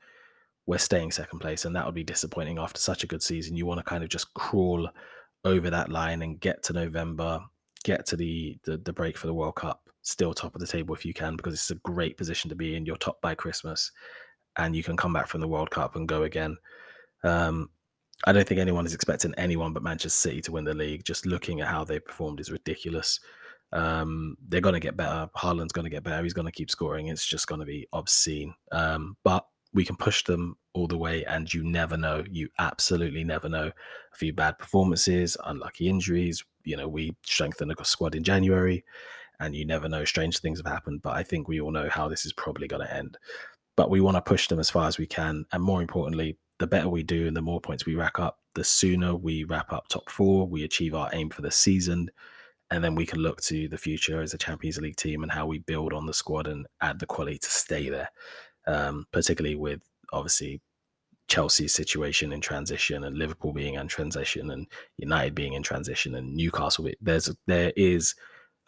we're 0.66 0.78
staying 0.78 1.12
second 1.12 1.40
place, 1.40 1.66
and 1.66 1.76
that 1.76 1.86
would 1.86 1.96
be 1.96 2.04
disappointing 2.04 2.60
after 2.60 2.80
such 2.80 3.04
a 3.04 3.08
good 3.08 3.24
season. 3.24 3.56
You 3.56 3.66
want 3.66 3.80
to 3.80 3.84
kind 3.84 4.04
of 4.04 4.10
just 4.10 4.34
crawl 4.34 4.90
over 5.46 5.70
that 5.70 5.90
line 5.90 6.22
and 6.22 6.40
get 6.40 6.64
to 6.64 6.74
November, 6.74 7.40
get 7.84 8.06
to 8.08 8.16
the, 8.18 8.58
the 8.64 8.78
the 8.78 8.94
break 8.94 9.18
for 9.18 9.28
the 9.28 9.34
World 9.34 9.56
Cup, 9.56 9.90
still 10.02 10.34
top 10.34 10.56
of 10.56 10.62
the 10.62 10.68
table 10.68 10.94
if 10.94 11.06
you 11.06 11.14
can, 11.14 11.36
because 11.36 11.54
it's 11.54 11.72
a 11.72 11.76
great 11.76 12.18
position 12.18 12.50
to 12.50 12.56
be 12.56 12.76
in. 12.76 12.86
You're 12.86 12.98
top 12.98 13.22
by 13.22 13.36
Christmas 13.36 13.92
and 14.58 14.76
you 14.76 14.84
can 14.84 14.98
come 14.98 15.14
back 15.14 15.28
from 15.28 15.42
the 15.42 15.48
World 15.48 15.70
Cup 15.70 15.96
and 15.96 16.08
go 16.08 16.24
again. 16.24 16.58
Um, 17.24 17.70
I 18.26 18.32
don't 18.32 18.48
think 18.48 18.60
anyone 18.60 18.86
is 18.86 18.96
expecting 18.96 19.34
anyone 19.38 19.74
but 19.74 19.84
Manchester 19.84 20.10
City 20.10 20.42
to 20.42 20.52
win 20.52 20.66
the 20.66 20.74
league. 20.74 21.04
Just 21.04 21.26
looking 21.26 21.62
at 21.62 21.68
how 21.68 21.84
they 21.84 22.00
performed 22.00 22.40
is 22.40 22.52
ridiculous. 22.52 23.20
Um, 23.74 24.38
they're 24.48 24.62
going 24.62 24.74
to 24.74 24.80
get 24.80 24.98
better. 24.98 25.30
Haaland's 25.36 25.74
going 25.74 25.86
to 25.86 25.90
get 25.92 26.04
better. 26.04 26.24
He's 26.24 26.34
going 26.34 26.46
to 26.46 26.52
keep 26.52 26.70
scoring. 26.70 27.08
It's 27.08 27.26
just 27.26 27.48
going 27.48 27.60
to 27.60 27.66
be 27.66 27.88
obscene. 27.94 28.54
Um, 28.72 29.18
but 29.24 29.46
we 29.74 29.84
can 29.84 29.98
push 29.98 30.24
them 30.24 30.58
all 30.74 30.88
the 30.88 30.98
way, 30.98 31.26
and 31.26 31.52
you 31.54 31.64
never 31.64 31.98
know. 31.98 32.24
You 32.30 32.48
absolutely 32.60 33.24
never 33.24 33.50
know. 33.50 33.68
A 33.68 34.18
few 34.18 34.34
bad 34.34 34.58
performances, 34.58 35.38
unlucky 35.46 35.90
injuries. 35.90 36.44
You 36.64 36.78
know, 36.78 36.88
we 36.88 37.16
strengthened 37.24 37.72
the 37.72 37.84
squad 37.84 38.16
in 38.16 38.24
January, 38.24 38.86
and 39.40 39.56
you 39.56 39.66
never 39.66 39.90
know. 39.90 40.06
Strange 40.06 40.40
things 40.40 40.60
have 40.60 40.72
happened, 40.72 41.02
but 41.02 41.16
I 41.16 41.24
think 41.24 41.48
we 41.48 41.60
all 41.60 41.72
know 41.72 41.90
how 41.90 42.08
this 42.08 42.26
is 42.26 42.34
probably 42.34 42.68
going 42.68 42.86
to 42.86 42.94
end 42.94 43.18
but 43.78 43.92
we 43.92 44.02
want 44.02 44.16
to 44.16 44.22
push 44.22 44.50
them 44.50 44.60
as 44.60 44.70
far 44.70 44.88
as 44.88 44.98
we 44.98 45.06
can. 45.06 45.46
And 45.54 45.64
more 45.64 45.82
importantly, 45.82 46.38
the 46.58 46.68
better 46.68 46.90
we 46.90 47.04
do 47.04 47.28
and 47.28 47.38
the 47.38 47.42
more 47.42 47.62
points 47.62 47.86
we 47.86 47.96
rack 47.96 48.20
up, 48.20 48.40
the 48.56 48.64
sooner 48.64 49.16
we 49.16 49.46
wrap 49.46 49.72
up 49.72 49.88
top 49.88 50.10
four, 50.10 50.48
we 50.48 50.64
achieve 50.64 50.96
our 50.96 51.10
aim 51.14 51.30
for 51.30 51.44
the 51.44 51.52
season. 51.52 52.10
And 52.70 52.84
then 52.84 52.96
we 52.96 53.06
can 53.06 53.20
look 53.20 53.42
to 53.44 53.68
the 53.70 53.78
future 53.78 54.22
as 54.22 54.34
a 54.34 54.38
Champions 54.38 54.78
League 54.80 54.98
team 54.98 55.24
and 55.24 55.32
how 55.32 55.46
we 55.46 55.60
build 55.60 55.94
on 55.94 56.06
the 56.06 56.14
squad 56.14 56.48
and 56.48 56.68
add 56.82 57.00
the 57.00 57.06
quality 57.06 57.38
to 57.38 57.50
stay 57.50 57.90
there. 57.90 58.10
Um, 58.66 59.06
particularly 59.14 59.56
with 59.56 59.82
obviously 60.12 60.62
Chelsea's 61.28 61.74
situation 61.74 62.32
in 62.32 62.42
transition 62.42 63.04
and 63.04 63.18
Liverpool 63.18 63.54
being 63.54 63.76
in 63.76 63.88
transition 63.88 64.52
and 64.52 64.68
United 64.98 65.36
being 65.36 65.54
in 65.54 65.64
transition 65.64 66.16
and 66.16 66.36
Newcastle. 66.36 66.90
There's 67.02 67.30
there 67.48 67.74
is 67.76 68.16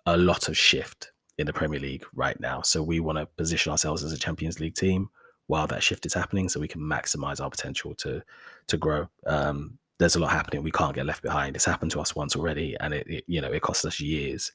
a 0.06 0.18
lot 0.18 0.50
of 0.50 0.58
shift 0.58 1.12
in 1.38 1.48
the 1.48 1.54
Premier 1.54 1.80
League 1.80 2.06
right 2.14 2.40
now. 2.40 2.62
So 2.62 2.84
we 2.84 3.00
want 3.00 3.18
to 3.18 3.26
position 3.26 3.72
ourselves 3.72 4.04
as 4.04 4.12
a 4.12 4.18
Champions 4.18 4.60
League 4.60 4.76
team 4.76 5.10
while 5.48 5.68
that 5.68 5.82
shift 5.82 6.06
is 6.06 6.14
happening, 6.14 6.48
so 6.50 6.60
we 6.60 6.68
can 6.68 6.82
maximize 6.82 7.42
our 7.42 7.50
potential 7.50 7.96
to 7.96 8.22
to 8.68 8.78
grow. 8.78 9.08
Um, 9.26 9.80
there's 10.00 10.16
a 10.16 10.20
lot 10.20 10.32
happening. 10.32 10.64
We 10.64 10.72
can't 10.72 10.96
get 10.96 11.06
left 11.06 11.22
behind. 11.22 11.56
It's 11.56 11.66
happened 11.66 11.92
to 11.92 12.02
us 12.02 12.16
once 12.16 12.36
already, 12.36 12.76
and 12.80 12.94
it, 12.94 13.08
it 13.08 13.24
you 13.28 13.42
know 13.42 13.52
it 13.52 13.62
cost 13.62 13.86
us 13.86 14.00
years 14.00 14.52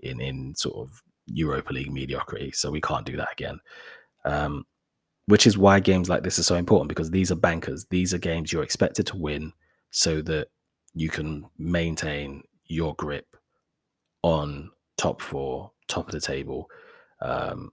in 0.00 0.20
in 0.20 0.54
sort 0.54 0.76
of 0.76 1.02
Europa 1.26 1.72
League 1.72 1.92
mediocrity. 1.92 2.50
So 2.52 2.70
we 2.70 2.80
can't 2.80 3.06
do 3.06 3.16
that 3.16 3.32
again. 3.32 3.60
Um, 4.24 4.64
which 5.26 5.46
is 5.46 5.58
why 5.58 5.80
games 5.80 6.08
like 6.08 6.22
this 6.22 6.38
are 6.38 6.44
so 6.44 6.54
important 6.54 6.88
because 6.88 7.10
these 7.10 7.30
are 7.30 7.36
bankers. 7.36 7.84
These 7.90 8.14
are 8.14 8.18
games 8.18 8.52
you're 8.52 8.62
expected 8.62 9.06
to 9.08 9.16
win 9.16 9.52
so 9.90 10.22
that 10.22 10.48
you 10.94 11.08
can 11.08 11.46
maintain 11.58 12.42
your 12.66 12.94
grip 12.94 13.36
on 14.22 14.70
top 14.96 15.20
four 15.20 15.72
top 15.88 16.06
of 16.06 16.12
the 16.12 16.20
table. 16.20 16.68
Um, 17.20 17.70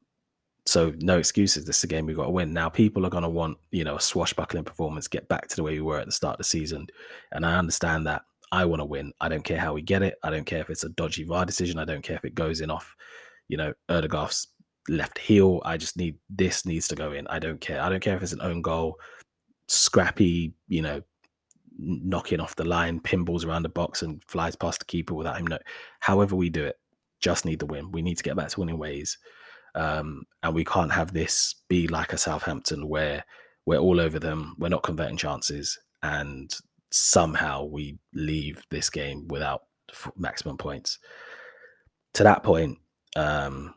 so 0.65 0.93
no 1.00 1.17
excuses. 1.17 1.65
This 1.65 1.77
is 1.77 1.84
a 1.84 1.88
game 1.88 2.05
we've 2.05 2.15
got 2.15 2.25
to 2.25 2.32
win. 2.32 2.53
Now 2.53 2.70
people 2.70 3.05
are 3.05 3.10
going 3.10 3.24
to 3.24 3.29
want, 3.29 3.58
you 3.72 3.84
know, 3.84 3.96
a 3.96 4.01
swashbuckling 4.01 4.63
performance, 4.63 5.08
get 5.08 5.27
back 5.27 5.48
to 5.48 5.55
the 5.55 5.63
way 5.63 5.74
we 5.74 5.82
were 5.82 6.00
at 6.00 6.05
the 6.05 6.12
start 6.12 6.36
of 6.36 6.38
the 6.39 6.43
season, 6.46 6.88
and 7.32 7.46
I 7.46 7.58
understand 7.58 8.08
that. 8.08 8.24
I 8.51 8.65
want 8.65 8.82
to 8.82 8.86
win. 8.86 9.12
I 9.20 9.29
don't 9.29 9.43
care 9.43 9.58
how 9.58 9.74
we 9.74 9.82
get 9.82 10.03
it. 10.03 10.15
I 10.22 10.29
don't 10.29 10.46
care 10.46 10.62
if 10.62 10.70
it's 10.70 10.84
a 10.84 10.89
dodgy 10.89 11.24
VAR 11.24 11.43
decision. 11.43 11.79
I 11.79 11.86
don't 11.86 12.03
care 12.03 12.17
if 12.17 12.24
it 12.24 12.36
goes 12.36 12.62
in 12.62 12.70
off, 12.70 12.96
you 13.48 13.58
know, 13.58 13.74
Odegaard's 13.89 14.48
left 14.88 15.17
heel. 15.17 15.60
I 15.65 15.75
just 15.77 15.98
need 15.98 16.17
this 16.29 16.63
needs 16.63 16.88
to 16.89 16.96
go 16.96 17.13
in. 17.13 17.25
I 17.27 17.39
don't 17.39 17.60
care. 17.60 17.82
I 17.82 17.89
don't 17.89 18.00
care 18.00 18.15
if 18.15 18.22
it's 18.22 18.32
an 18.32 18.41
own 18.41 18.62
goal, 18.62 19.00
scrappy, 19.67 20.53
you 20.67 20.84
know, 20.84 21.01
knocking 21.79 22.39
off 22.39 22.55
the 22.55 22.63
line, 22.63 23.00
pinballs 23.00 23.46
around 23.46 23.63
the 23.63 23.70
box 23.70 24.03
and 24.03 24.24
flies 24.27 24.55
past 24.55 24.79
the 24.79 24.86
keeper 24.86 25.15
without 25.15 25.39
him 25.39 25.48
know. 25.48 25.58
However 26.00 26.36
we 26.36 26.50
do 26.50 26.63
it, 26.63 26.75
just 27.22 27.46
need 27.46 27.60
the 27.60 27.65
win. 27.65 27.91
We 27.91 28.01
need 28.01 28.17
to 28.17 28.24
get 28.24 28.36
back 28.36 28.50
to 28.50 28.60
winning 28.60 28.77
ways. 28.77 29.17
Um, 29.75 30.25
and 30.44 30.53
we 30.53 30.63
can't 30.63 30.92
have 30.92 31.13
this 31.13 31.56
be 31.68 31.88
like 31.88 32.13
a 32.13 32.18
Southampton 32.18 32.88
where 32.88 33.25
we're 33.65 33.80
all 33.80 34.00
over 34.00 34.20
them, 34.20 34.56
we're 34.60 34.70
not 34.70 34.84
converting 34.84 35.18
chances, 35.18 35.80
and 36.03 36.53
somehow 36.92 37.63
we 37.63 37.98
leave 38.13 38.63
this 38.70 38.89
game 38.89 39.27
without 39.30 39.63
maximum 40.15 40.58
points. 40.58 41.00
To 42.13 42.24
that 42.24 42.44
point, 42.44 42.77
um, 43.15 43.74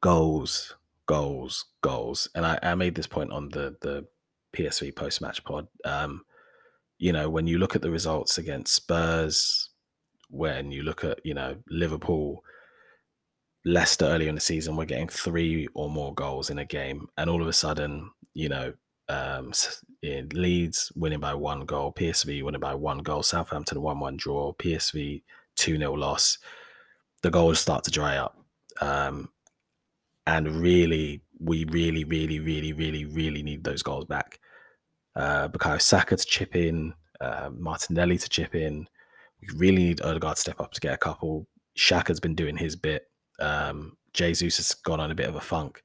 goals, 0.00 0.76
goals, 1.06 1.66
goals. 1.82 2.28
And 2.34 2.46
I, 2.46 2.58
I 2.62 2.74
made 2.74 2.94
this 2.94 3.06
point 3.06 3.32
on 3.32 3.48
the 3.50 3.76
the 3.80 4.06
PSV 4.54 4.94
post 4.96 5.20
match 5.20 5.44
pod. 5.44 5.66
Um, 5.84 6.24
you 6.98 7.12
know, 7.12 7.28
when 7.28 7.46
you 7.46 7.58
look 7.58 7.76
at 7.76 7.82
the 7.82 7.90
results 7.90 8.38
against 8.38 8.74
Spurs, 8.74 9.70
when 10.30 10.70
you 10.70 10.82
look 10.82 11.04
at, 11.04 11.24
you 11.24 11.34
know, 11.34 11.56
Liverpool, 11.68 12.42
Leicester 13.64 14.06
earlier 14.06 14.28
in 14.28 14.34
the 14.34 14.40
season, 14.40 14.76
we're 14.76 14.84
getting 14.84 15.08
three 15.08 15.68
or 15.74 15.90
more 15.90 16.14
goals 16.14 16.50
in 16.50 16.58
a 16.58 16.64
game. 16.64 17.08
And 17.16 17.28
all 17.28 17.42
of 17.42 17.48
a 17.48 17.52
sudden, 17.52 18.10
you 18.34 18.48
know, 18.48 18.72
um, 19.08 19.52
Leeds 20.02 20.92
winning 20.94 21.20
by 21.20 21.34
one 21.34 21.64
goal, 21.64 21.92
PSV 21.92 22.42
winning 22.42 22.60
by 22.60 22.74
one 22.74 22.98
goal, 22.98 23.22
Southampton 23.22 23.80
1 23.80 24.00
1 24.00 24.16
draw, 24.16 24.52
PSV 24.54 25.22
2 25.56 25.78
0 25.78 25.92
loss. 25.94 26.38
The 27.22 27.30
goals 27.30 27.58
start 27.58 27.84
to 27.84 27.90
dry 27.90 28.16
up. 28.16 28.38
Um, 28.80 29.30
and 30.26 30.60
really, 30.60 31.22
we 31.40 31.64
really, 31.64 32.04
really, 32.04 32.38
really, 32.38 32.72
really, 32.72 33.04
really 33.06 33.42
need 33.42 33.64
those 33.64 33.82
goals 33.82 34.04
back. 34.04 34.38
Uh, 35.16 35.48
Bukayo 35.48 35.80
Saka 35.80 36.16
to 36.16 36.24
chip 36.24 36.54
in, 36.54 36.94
uh, 37.20 37.50
Martinelli 37.52 38.18
to 38.18 38.28
chip 38.28 38.54
in. 38.54 38.86
We 39.40 39.48
really 39.56 39.84
need 39.84 40.02
Odegaard 40.02 40.36
to 40.36 40.40
step 40.40 40.60
up 40.60 40.72
to 40.72 40.80
get 40.80 40.94
a 40.94 40.98
couple. 40.98 41.46
Xhaka's 41.76 42.20
been 42.20 42.34
doing 42.34 42.56
his 42.56 42.76
bit. 42.76 43.07
Um, 43.38 43.96
Jesus 44.12 44.56
has 44.56 44.74
gone 44.74 45.00
on 45.00 45.10
a 45.10 45.14
bit 45.14 45.28
of 45.28 45.36
a 45.36 45.40
funk. 45.40 45.82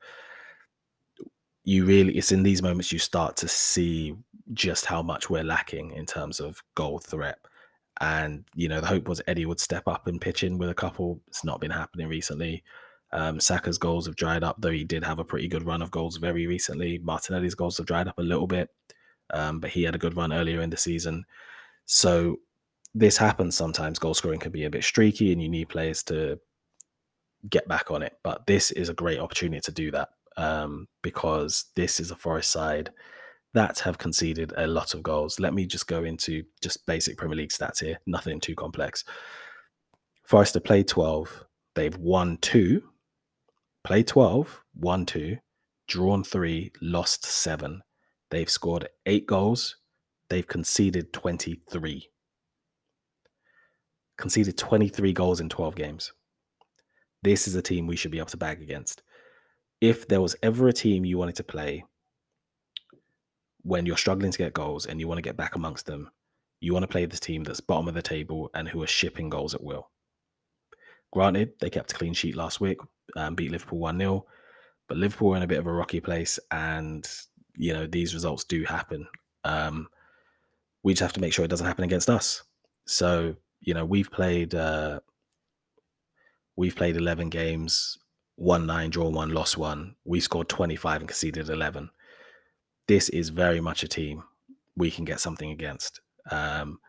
You 1.64 1.86
really, 1.86 2.18
it's 2.18 2.32
in 2.32 2.44
these 2.44 2.62
moments 2.62 2.92
you 2.92 3.00
start 3.00 3.38
to 3.38 3.48
see 3.48 4.16
just 4.54 4.86
how 4.86 5.02
much 5.02 5.30
we're 5.30 5.44
lacking 5.44 5.92
in 5.92 6.06
terms 6.06 6.40
of 6.40 6.62
goal 6.76 7.00
threat. 7.00 7.40
And, 8.02 8.44
you 8.56 8.68
know, 8.68 8.82
the 8.82 8.88
hope 8.88 9.08
was 9.08 9.22
Eddie 9.28 9.46
would 9.46 9.60
step 9.60 9.88
up 9.88 10.08
and 10.08 10.20
pitch 10.20 10.44
in 10.44 10.58
with 10.58 10.70
a 10.70 10.74
couple. 10.74 11.22
It's 11.28 11.46
not 11.46 11.62
been 11.62 11.72
happening 11.72 12.08
recently. 12.08 12.64
Um, 13.12 13.40
Saka's 13.40 13.78
goals 13.78 14.08
have 14.08 14.16
dried 14.16 14.44
up, 14.44 14.58
though 14.60 14.72
he 14.72 14.84
did 14.84 15.04
have 15.04 15.20
a 15.20 15.24
pretty 15.24 15.48
good 15.48 15.66
run 15.66 15.84
of 15.84 15.92
goals 15.92 16.18
very 16.18 16.48
recently. 16.48 16.98
Martinelli's 16.98 17.56
goals 17.56 17.78
have 17.78 17.86
dried 17.86 18.08
up 18.08 18.18
a 18.18 18.24
little 18.24 18.48
bit, 18.48 18.70
um, 19.32 19.60
but 19.60 19.70
he 19.70 19.84
had 19.84 19.94
a 19.94 20.00
good 20.00 20.18
run 20.18 20.34
earlier 20.34 20.62
in 20.62 20.72
the 20.72 20.78
season. 20.78 21.24
So 21.86 22.38
this 22.96 23.16
happens 23.16 23.56
sometimes. 23.56 24.00
Goal 24.00 24.16
scoring 24.16 24.40
can 24.40 24.52
be 24.52 24.66
a 24.66 24.70
bit 24.70 24.84
streaky, 24.84 25.32
and 25.32 25.42
you 25.42 25.48
need 25.48 25.70
players 25.70 26.02
to 26.04 26.40
get 27.50 27.68
back 27.68 27.92
on 27.92 28.04
it. 28.04 28.18
But 28.24 28.48
this 28.48 28.72
is 28.72 28.90
a 28.90 28.94
great 28.94 29.20
opportunity 29.20 29.62
to 29.62 29.72
do 29.72 29.92
that 29.92 30.10
um, 30.38 30.88
because 31.02 31.66
this 31.76 32.00
is 32.00 32.12
a 32.12 32.16
Forest 32.16 32.52
side 32.52 32.92
that 33.54 33.80
have 33.80 33.98
conceded 33.98 34.54
a 34.58 34.68
lot 34.68 34.94
of 34.94 35.04
goals. 35.04 35.40
Let 35.40 35.54
me 35.54 35.66
just 35.66 35.88
go 35.88 36.04
into 36.04 36.44
just 36.62 36.86
basic 36.86 37.18
Premier 37.18 37.38
League 37.38 37.52
stats 37.52 37.82
here, 37.82 38.00
nothing 38.08 38.40
too 38.40 38.56
complex. 38.56 39.04
Forest 40.26 40.56
have 40.56 40.64
played 40.64 40.88
12, 40.88 41.46
they've 41.76 41.98
won 41.98 42.38
two, 42.38 42.82
played 43.84 44.08
12, 44.08 44.64
won 44.76 45.06
two, 45.06 45.38
drawn 45.88 46.24
three, 46.24 46.72
lost 46.82 47.26
seven. 47.26 47.84
They've 48.32 48.50
scored 48.50 48.90
eight 49.06 49.28
goals. 49.28 49.76
They've 50.30 50.48
conceded 50.48 51.14
23. 51.14 52.10
Conceded 54.18 54.58
23 54.58 55.14
goals 55.14 55.40
in 55.40 55.50
12 55.50 55.76
games. 55.76 56.14
This 57.24 57.48
is 57.48 57.56
a 57.56 57.62
team 57.62 57.88
we 57.88 57.96
should 57.96 58.12
be 58.12 58.18
able 58.18 58.28
to 58.28 58.38
bag 58.38 58.62
against. 58.62 59.02
If 59.80 60.08
there 60.08 60.22
was 60.22 60.36
ever 60.44 60.68
a 60.68 60.74
team 60.74 61.06
you 61.06 61.18
wanted 61.18 61.36
to 61.38 61.44
play 61.44 61.86
when 63.62 63.86
you're 63.86 63.98
struggling 63.98 64.32
to 64.32 64.38
get 64.38 64.54
goals 64.54 64.86
and 64.86 65.00
you 65.00 65.08
want 65.08 65.18
to 65.18 65.24
get 65.24 65.38
back 65.38 65.56
amongst 65.56 65.86
them, 65.86 66.10
you 66.60 66.74
want 66.74 66.84
to 66.84 66.88
play 66.88 67.06
this 67.06 67.20
team 67.20 67.44
that's 67.44 67.62
bottom 67.62 67.88
of 67.88 67.94
the 67.94 68.02
table 68.02 68.50
and 68.54 68.68
who 68.68 68.84
are 68.84 68.88
shipping 68.88 69.30
goals 69.30 69.56
at 69.56 69.64
will. 69.64 69.90
Granted, 71.12 71.54
they 71.60 71.70
kept 71.70 71.92
a 71.92 71.96
clean 71.96 72.14
sheet 72.14 72.36
last 72.36 72.60
week, 72.60 72.80
um, 73.16 73.36
beat 73.36 73.52
Liverpool 73.52 73.80
1 73.80 73.98
0, 73.98 74.26
but 74.88 74.98
Liverpool 74.98 75.34
are 75.34 75.38
in 75.38 75.44
a 75.44 75.48
bit 75.48 75.60
of 75.60 75.68
a 75.68 75.72
rocky 75.72 76.00
place, 76.00 76.40
and, 76.52 77.08
you 77.56 77.72
know, 77.72 77.86
these 77.86 78.14
results 78.14 78.44
do 78.44 78.64
happen. 78.64 79.08
Um, 79.44 79.88
we 80.84 80.94
just 80.94 81.02
have 81.02 81.14
to 81.14 81.22
make 81.22 81.32
sure 81.32 81.46
it 81.46 81.50
doesn't 81.50 81.68
happen 81.68 81.84
against 81.84 82.10
us. 82.10 82.44
So, 82.86 83.36
you 83.62 83.74
know, 83.74 83.86
we've 83.86 84.12
played 84.12 84.56
uh, 84.56 85.00
we've 86.56 86.76
played 86.76 86.96
11 86.96 87.30
games, 87.30 87.98
won 88.38 88.66
nine, 88.66 88.90
draw 88.90 89.10
one, 89.10 89.34
lost 89.34 89.58
one. 89.58 89.96
We 90.06 90.20
scored 90.20 90.50
25 90.50 91.02
and 91.02 91.08
conceded 91.08 91.50
11. 91.50 91.90
This 92.88 93.10
is 93.10 93.30
very 93.30 93.62
much 93.62 93.84
a 93.84 93.88
team 93.88 94.24
we 94.76 94.92
can 94.92 95.06
get 95.06 95.20
something 95.20 95.52
against. 95.52 96.02
Um, 96.32 96.80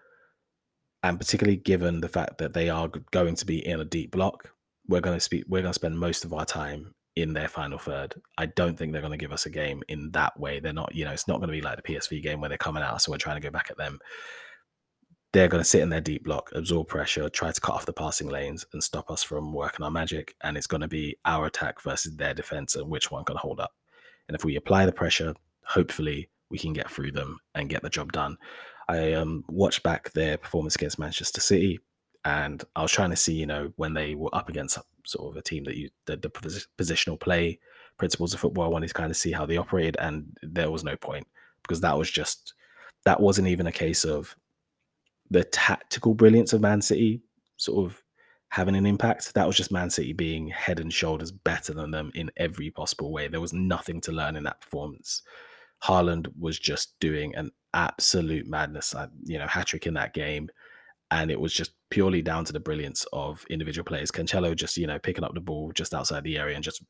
and 1.03 1.19
particularly 1.19 1.57
given 1.57 2.01
the 2.01 2.09
fact 2.09 2.39
that 2.39 2.55
they 2.55 2.71
are 2.71 2.89
going 2.89 3.35
to 3.37 3.47
be 3.47 3.65
in 3.67 3.81
a 3.81 3.85
deep 3.85 4.11
block, 4.11 4.51
we're 4.89 5.01
going 5.01 5.17
to 5.17 5.21
speak. 5.21 5.45
We're 5.49 5.63
going 5.63 5.73
to 5.73 5.79
spend 5.79 5.99
most 5.99 6.25
of 6.25 6.33
our 6.33 6.47
time 6.47 6.95
in 7.17 7.33
their 7.33 7.49
final 7.49 7.79
third. 7.79 8.15
I 8.39 8.47
don't 8.47 8.77
think 8.77 8.93
they're 8.93 9.03
going 9.03 9.13
to 9.13 9.19
give 9.19 9.33
us 9.33 9.47
a 9.47 9.51
game 9.51 9.83
in 9.89 10.11
that 10.13 10.39
way. 10.39 10.61
They're 10.61 10.73
not, 10.73 10.95
you 10.95 11.05
know, 11.05 11.13
it's 11.13 11.29
not 11.29 11.39
going 11.39 11.49
to 11.49 11.53
be 11.53 11.63
like 11.63 11.77
the 11.77 11.95
PSV 11.95 12.23
game 12.23 12.41
where 12.41 12.49
they're 12.49 12.59
coming 12.59 12.83
out, 12.83 13.01
so 13.03 13.13
we're 13.13 13.19
trying 13.19 13.37
to 13.37 13.47
go 13.47 13.51
back 13.51 13.69
at 13.71 13.77
them. 13.77 13.99
They're 15.35 15.49
going 15.49 15.65
to 15.65 15.69
sit 15.69 15.83
in 15.83 15.89
their 15.89 16.01
deep 16.01 16.23
block, 16.23 16.51
absorb 16.55 16.87
pressure, 16.87 17.29
try 17.29 17.51
to 17.51 17.61
cut 17.61 17.75
off 17.75 17.87
the 17.87 17.93
passing 17.93 18.29
lanes, 18.29 18.65
and 18.73 18.81
stop 18.81 19.11
us 19.11 19.25
from 19.25 19.53
working 19.53 19.85
our 19.85 19.91
magic. 19.91 20.37
And 20.45 20.57
it's 20.57 20.69
going 20.69 20.83
to 20.83 20.87
be 20.87 21.17
our 21.25 21.47
attack 21.47 21.83
versus 21.83 22.15
their 22.15 22.35
defense, 22.35 22.77
and 22.77 22.89
which 22.89 23.11
one 23.11 23.25
can 23.25 23.37
hold 23.37 23.59
up. 23.59 23.73
And 24.29 24.37
if 24.37 24.45
we 24.45 24.55
apply 24.55 24.87
the 24.87 24.93
pressure, 24.93 25.35
hopefully 25.65 26.31
we 26.51 26.59
can 26.59 26.73
get 26.73 26.89
through 26.89 27.11
them 27.11 27.41
and 27.57 27.69
get 27.69 27.83
the 27.83 27.91
job 27.91 28.13
done. 28.13 28.37
I 28.89 29.15
um, 29.15 29.45
watched 29.49 29.83
back 29.83 30.13
their 30.13 30.39
performance 30.39 30.77
against 30.77 31.01
Manchester 31.01 31.41
City, 31.41 31.81
and 32.25 32.63
I 32.77 32.83
was 32.83 32.93
trying 32.93 33.11
to 33.11 33.17
see, 33.17 33.35
you 33.35 33.47
know, 33.47 33.73
when 33.75 33.93
they 33.93 34.15
were 34.15 34.33
up 34.33 34.49
against 34.49 34.79
sort 35.05 35.33
of 35.33 35.37
a 35.37 35.43
team 35.43 35.65
that 35.65 35.77
you 35.77 35.91
the, 36.07 36.17
the 36.17 36.31
positional 36.79 37.19
play 37.19 37.59
principles 37.99 38.35
of 38.35 38.41
football. 38.41 38.67
I 38.67 38.69
wanted 38.69 38.87
to 38.87 38.95
kind 38.95 39.11
of 39.11 39.17
see 39.17 39.33
how 39.33 39.47
they 39.47 39.57
operated, 39.57 39.97
and 39.99 40.39
there 40.45 40.71
was 40.71 40.85
no 40.85 40.97
point 40.97 41.27
because 41.63 41.81
that 41.81 41.99
was 41.99 42.09
just 42.09 42.55
that 43.05 43.21
wasn't 43.21 43.49
even 43.49 43.67
a 43.67 43.73
case 43.73 44.05
of 44.05 44.37
the 45.31 45.45
tactical 45.45 46.15
brilliance 46.15 46.53
of 46.53 46.61
Man 46.61 46.83
City 46.83 47.23
sort 47.57 47.85
of 47.85 48.03
having 48.49 48.77
an 48.77 48.87
impact. 48.87 49.35
That 49.35 49.47
was 49.47 49.57
just 49.57 49.73
Man 49.73 49.91
City 49.91 50.13
being 50.13 50.49
head 50.49 50.79
and 50.79 50.93
shoulders 50.93 51.33
better 51.33 51.73
than 51.73 51.91
them 51.91 52.13
in 52.15 52.31
every 52.37 52.71
possible 52.71 53.13
way. 53.13 53.29
There 53.29 53.41
was 53.41 53.53
nothing 53.53 54.01
to 54.03 54.13
learn 54.13 54.37
in 54.37 54.45
that 54.45 54.61
performance. 54.61 55.23
Haaland 55.83 56.29
was 56.39 56.59
just 56.59 56.99
doing 57.01 57.35
an 57.35 57.51
absolute 57.75 58.47
madness. 58.47 58.95
You 59.25 59.39
know, 59.39 59.47
hat 59.47 59.67
trick 59.67 59.87
in 59.87 59.95
that 59.95 60.15
game, 60.15 60.49
and 61.11 61.31
it 61.31 61.41
was 61.41 61.53
just 61.53 61.73
purely 61.91 62.23
down 62.23 62.45
to 62.45 62.53
the 62.53 62.61
brilliance 62.61 63.07
of 63.13 63.45
individual 63.51 63.85
players. 63.85 64.11
Cancelo 64.11 64.55
just 64.55 64.77
you 64.77 64.87
know 64.87 64.99
picking 64.99 65.25
up 65.25 65.35
the 65.35 65.41
ball 65.41 65.73
just 65.73 65.95
outside 65.95 66.25
the 66.25 66.39
area 66.39 66.55
and 66.55 66.65
just 66.65 66.83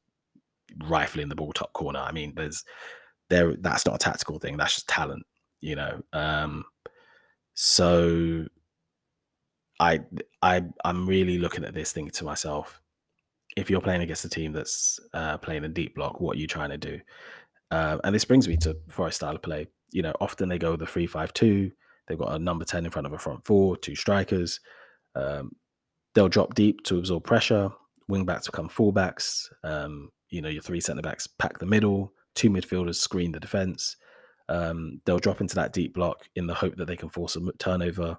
rifling 0.85 1.29
the 1.29 1.35
ball 1.35 1.53
top 1.53 1.73
corner. 1.73 2.01
I 2.01 2.13
mean, 2.13 2.35
there's 2.37 2.65
there 3.31 3.57
that's 3.57 3.87
not 3.87 3.97
a 3.97 3.99
tactical 3.99 4.39
thing. 4.39 4.57
That's 4.57 4.75
just 4.75 4.89
talent. 4.89 5.25
You 5.61 5.77
know, 5.77 6.03
um, 6.13 6.65
so 7.55 8.47
I 9.81 10.01
I 10.43 10.63
I'm 10.85 11.07
really 11.07 11.39
looking 11.39 11.65
at 11.65 11.75
this 11.75 11.93
thing 11.93 12.11
to 12.11 12.25
myself. 12.25 12.81
If 13.57 13.71
you're 13.71 13.81
playing 13.81 14.03
against 14.03 14.25
a 14.25 14.29
team 14.29 14.53
that's 14.53 14.99
uh, 15.13 15.39
playing 15.39 15.65
a 15.65 15.69
deep 15.69 15.95
block, 15.95 16.21
what 16.21 16.37
are 16.37 16.41
you 16.41 16.49
trying 16.49 16.71
to 16.71 16.79
do? 16.79 17.01
Uh, 17.71 17.99
and 18.03 18.15
this 18.15 18.25
brings 18.25 18.49
me 18.49 18.57
to 18.59 18.77
Forest 18.89 19.17
style 19.17 19.37
of 19.37 19.43
play. 19.43 19.69
You 19.91 20.03
know, 20.03 20.13
often 20.21 20.49
they 20.49 20.59
go 20.59 20.75
the 20.77 20.87
three-five-two. 20.87 21.71
They've 22.07 22.19
got 22.19 22.35
a 22.35 22.39
number 22.39 22.65
10 22.65 22.85
in 22.85 22.91
front 22.91 23.07
of 23.07 23.13
a 23.13 23.19
front 23.19 23.47
four, 23.47 23.77
two 23.77 23.95
strikers. 23.95 24.61
Um, 25.15 25.53
they'll 26.15 26.29
drop 26.29 26.55
deep 26.55 26.83
to 26.85 26.99
absorb 26.99 27.25
pressure. 27.25 27.71
Wing 28.09 28.25
backs 28.25 28.47
become 28.47 28.69
fullbacks. 28.69 29.47
Um, 29.63 30.11
you 30.29 30.43
know, 30.43 30.49
your 30.49 30.63
three 30.63 30.81
centre 30.81 31.03
backs 31.03 31.27
pack 31.27 31.59
the 31.59 31.67
middle. 31.67 32.13
Two 32.35 32.51
midfielders 32.51 32.97
screen 32.97 33.33
the 33.33 33.41
defence. 33.41 33.97
Um, 34.49 35.01
they'll 35.05 35.19
drop 35.19 35.41
into 35.41 35.55
that 35.57 35.73
deep 35.73 35.95
block 35.95 36.29
in 36.37 36.47
the 36.47 36.55
hope 36.55 36.77
that 36.77 36.87
they 36.87 36.97
can 36.97 37.09
force 37.09 37.37
a 37.37 37.41
turnover. 37.59 38.19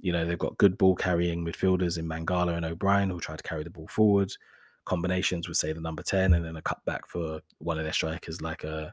You 0.00 0.12
know, 0.12 0.26
they've 0.26 0.38
got 0.38 0.58
good 0.58 0.76
ball 0.76 0.94
carrying 0.94 1.44
midfielders 1.44 1.98
in 1.98 2.06
Mangala 2.06 2.56
and 2.56 2.66
O'Brien 2.66 3.10
who 3.10 3.20
try 3.20 3.36
to 3.36 3.42
carry 3.42 3.64
the 3.64 3.70
ball 3.70 3.88
forward. 3.88 4.32
Combinations 4.84 5.48
with, 5.48 5.56
say, 5.56 5.72
the 5.72 5.80
number 5.80 6.02
10 6.02 6.34
and 6.34 6.44
then 6.44 6.56
a 6.56 6.62
cutback 6.62 7.06
for 7.08 7.40
one 7.58 7.78
of 7.78 7.84
their 7.84 7.92
strikers 7.92 8.42
like 8.42 8.64
a 8.64 8.92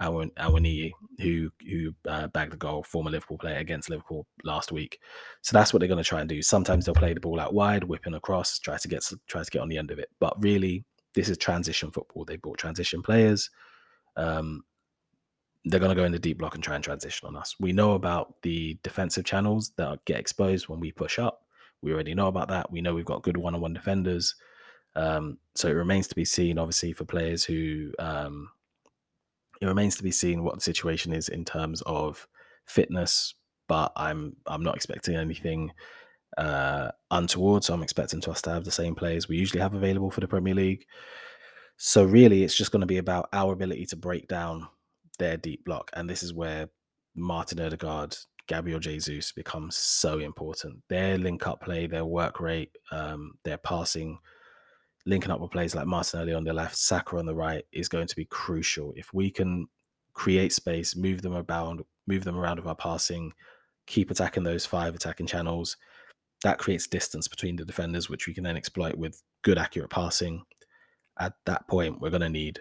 Awoniyi, 0.00 0.92
who 1.20 1.50
who 1.68 1.92
uh, 2.06 2.28
bagged 2.28 2.52
the 2.52 2.56
goal, 2.56 2.82
former 2.82 3.10
Liverpool 3.10 3.38
player 3.38 3.58
against 3.58 3.90
Liverpool 3.90 4.26
last 4.44 4.70
week. 4.70 5.00
So 5.42 5.56
that's 5.56 5.72
what 5.72 5.80
they're 5.80 5.88
going 5.88 6.02
to 6.02 6.08
try 6.08 6.20
and 6.20 6.28
do. 6.28 6.40
Sometimes 6.40 6.84
they'll 6.84 6.94
play 6.94 7.14
the 7.14 7.20
ball 7.20 7.40
out 7.40 7.52
wide, 7.52 7.84
whipping 7.84 8.14
across, 8.14 8.58
try 8.58 8.76
to 8.76 8.88
get 8.88 9.04
try 9.26 9.42
to 9.42 9.50
get 9.50 9.62
on 9.62 9.68
the 9.68 9.78
end 9.78 9.90
of 9.90 9.98
it. 9.98 10.08
But 10.20 10.40
really, 10.40 10.84
this 11.14 11.28
is 11.28 11.36
transition 11.36 11.90
football. 11.90 12.24
They 12.24 12.36
bought 12.36 12.58
transition 12.58 13.02
players. 13.02 13.50
Um, 14.16 14.62
they're 15.70 15.80
going 15.80 15.90
to 15.90 16.00
go 16.00 16.04
in 16.04 16.12
the 16.12 16.18
deep 16.18 16.38
block 16.38 16.54
and 16.54 16.64
try 16.64 16.74
and 16.74 16.84
transition 16.84 17.28
on 17.28 17.36
us. 17.36 17.54
We 17.60 17.72
know 17.72 17.92
about 17.92 18.40
the 18.42 18.78
defensive 18.82 19.24
channels 19.24 19.72
that 19.76 20.04
get 20.04 20.18
exposed 20.18 20.68
when 20.68 20.80
we 20.80 20.92
push 20.92 21.18
up. 21.18 21.42
We 21.82 21.92
already 21.92 22.14
know 22.14 22.28
about 22.28 22.48
that. 22.48 22.72
We 22.72 22.80
know 22.80 22.94
we've 22.94 23.04
got 23.04 23.22
good 23.22 23.36
one-on-one 23.36 23.74
defenders. 23.74 24.34
Um, 24.96 25.38
so 25.54 25.68
it 25.68 25.72
remains 25.72 26.08
to 26.08 26.14
be 26.14 26.24
seen, 26.24 26.58
obviously, 26.58 26.92
for 26.92 27.04
players 27.04 27.44
who 27.44 27.92
um, 27.98 28.50
it 29.60 29.66
remains 29.66 29.96
to 29.96 30.02
be 30.02 30.10
seen 30.10 30.42
what 30.42 30.54
the 30.54 30.60
situation 30.60 31.12
is 31.12 31.28
in 31.28 31.44
terms 31.44 31.82
of 31.82 32.26
fitness. 32.66 33.34
But 33.68 33.92
I'm 33.96 34.36
I'm 34.46 34.62
not 34.62 34.76
expecting 34.76 35.14
anything 35.14 35.72
uh, 36.36 36.90
untoward. 37.10 37.64
So 37.64 37.74
I'm 37.74 37.82
expecting 37.82 38.22
us 38.26 38.42
to 38.42 38.50
have 38.50 38.64
the 38.64 38.70
same 38.70 38.94
players 38.94 39.28
we 39.28 39.36
usually 39.36 39.60
have 39.60 39.74
available 39.74 40.10
for 40.10 40.20
the 40.20 40.28
Premier 40.28 40.54
League. 40.54 40.86
So 41.76 42.02
really, 42.02 42.42
it's 42.42 42.56
just 42.56 42.72
going 42.72 42.80
to 42.80 42.86
be 42.86 42.98
about 42.98 43.28
our 43.32 43.52
ability 43.52 43.86
to 43.86 43.96
break 43.96 44.26
down 44.26 44.66
their 45.18 45.36
deep 45.36 45.64
block, 45.64 45.90
and 45.94 46.08
this 46.08 46.22
is 46.22 46.32
where 46.32 46.68
Martin 47.14 47.60
Odegaard, 47.60 48.16
Gabriel 48.46 48.80
Jesus 48.80 49.32
becomes 49.32 49.76
so 49.76 50.18
important. 50.18 50.82
Their 50.88 51.18
link 51.18 51.46
up 51.46 51.60
play, 51.60 51.86
their 51.86 52.04
work 52.04 52.40
rate, 52.40 52.76
um, 52.90 53.32
their 53.44 53.58
passing 53.58 54.18
linking 55.08 55.30
up 55.30 55.40
with 55.40 55.50
players 55.50 55.74
like 55.74 55.86
Martinelli 55.86 56.34
on 56.34 56.44
the 56.44 56.52
left, 56.52 56.76
Saka 56.76 57.16
on 57.16 57.24
the 57.24 57.34
right 57.34 57.64
is 57.72 57.88
going 57.88 58.06
to 58.06 58.16
be 58.16 58.26
crucial. 58.26 58.92
If 58.94 59.12
we 59.14 59.30
can 59.30 59.66
create 60.12 60.52
space, 60.52 60.94
move 60.94 61.22
them 61.22 61.34
around, 61.34 61.82
move 62.06 62.24
them 62.24 62.36
around 62.36 62.58
with 62.58 62.66
our 62.66 62.74
passing, 62.74 63.32
keep 63.86 64.10
attacking 64.10 64.42
those 64.42 64.66
five 64.66 64.94
attacking 64.94 65.26
channels, 65.26 65.78
that 66.42 66.58
creates 66.58 66.86
distance 66.86 67.26
between 67.26 67.56
the 67.56 67.64
defenders, 67.64 68.10
which 68.10 68.26
we 68.26 68.34
can 68.34 68.44
then 68.44 68.56
exploit 68.56 68.96
with 68.96 69.22
good, 69.42 69.56
accurate 69.56 69.90
passing. 69.90 70.42
At 71.18 71.32
that 71.46 71.66
point, 71.68 72.00
we're 72.00 72.10
going 72.10 72.20
to 72.20 72.28
need 72.28 72.60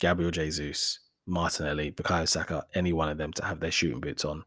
Gabriel 0.00 0.30
Jesus, 0.30 1.00
Martinelli, 1.26 1.92
Bukayo 1.92 2.28
Saka, 2.28 2.64
any 2.74 2.92
one 2.92 3.08
of 3.08 3.18
them 3.18 3.32
to 3.34 3.44
have 3.44 3.60
their 3.60 3.70
shooting 3.70 4.00
boots 4.00 4.24
on. 4.24 4.44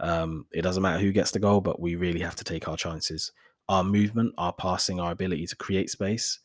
Um, 0.00 0.46
it 0.52 0.62
doesn't 0.62 0.82
matter 0.82 1.00
who 1.00 1.12
gets 1.12 1.30
the 1.30 1.38
goal, 1.38 1.60
but 1.60 1.80
we 1.80 1.96
really 1.96 2.20
have 2.20 2.36
to 2.36 2.44
take 2.44 2.68
our 2.68 2.76
chances. 2.76 3.32
Our 3.68 3.84
movement, 3.84 4.34
our 4.38 4.52
passing, 4.52 5.00
our 5.00 5.12
ability 5.12 5.46
to 5.46 5.56
create 5.56 5.90
space 5.90 6.40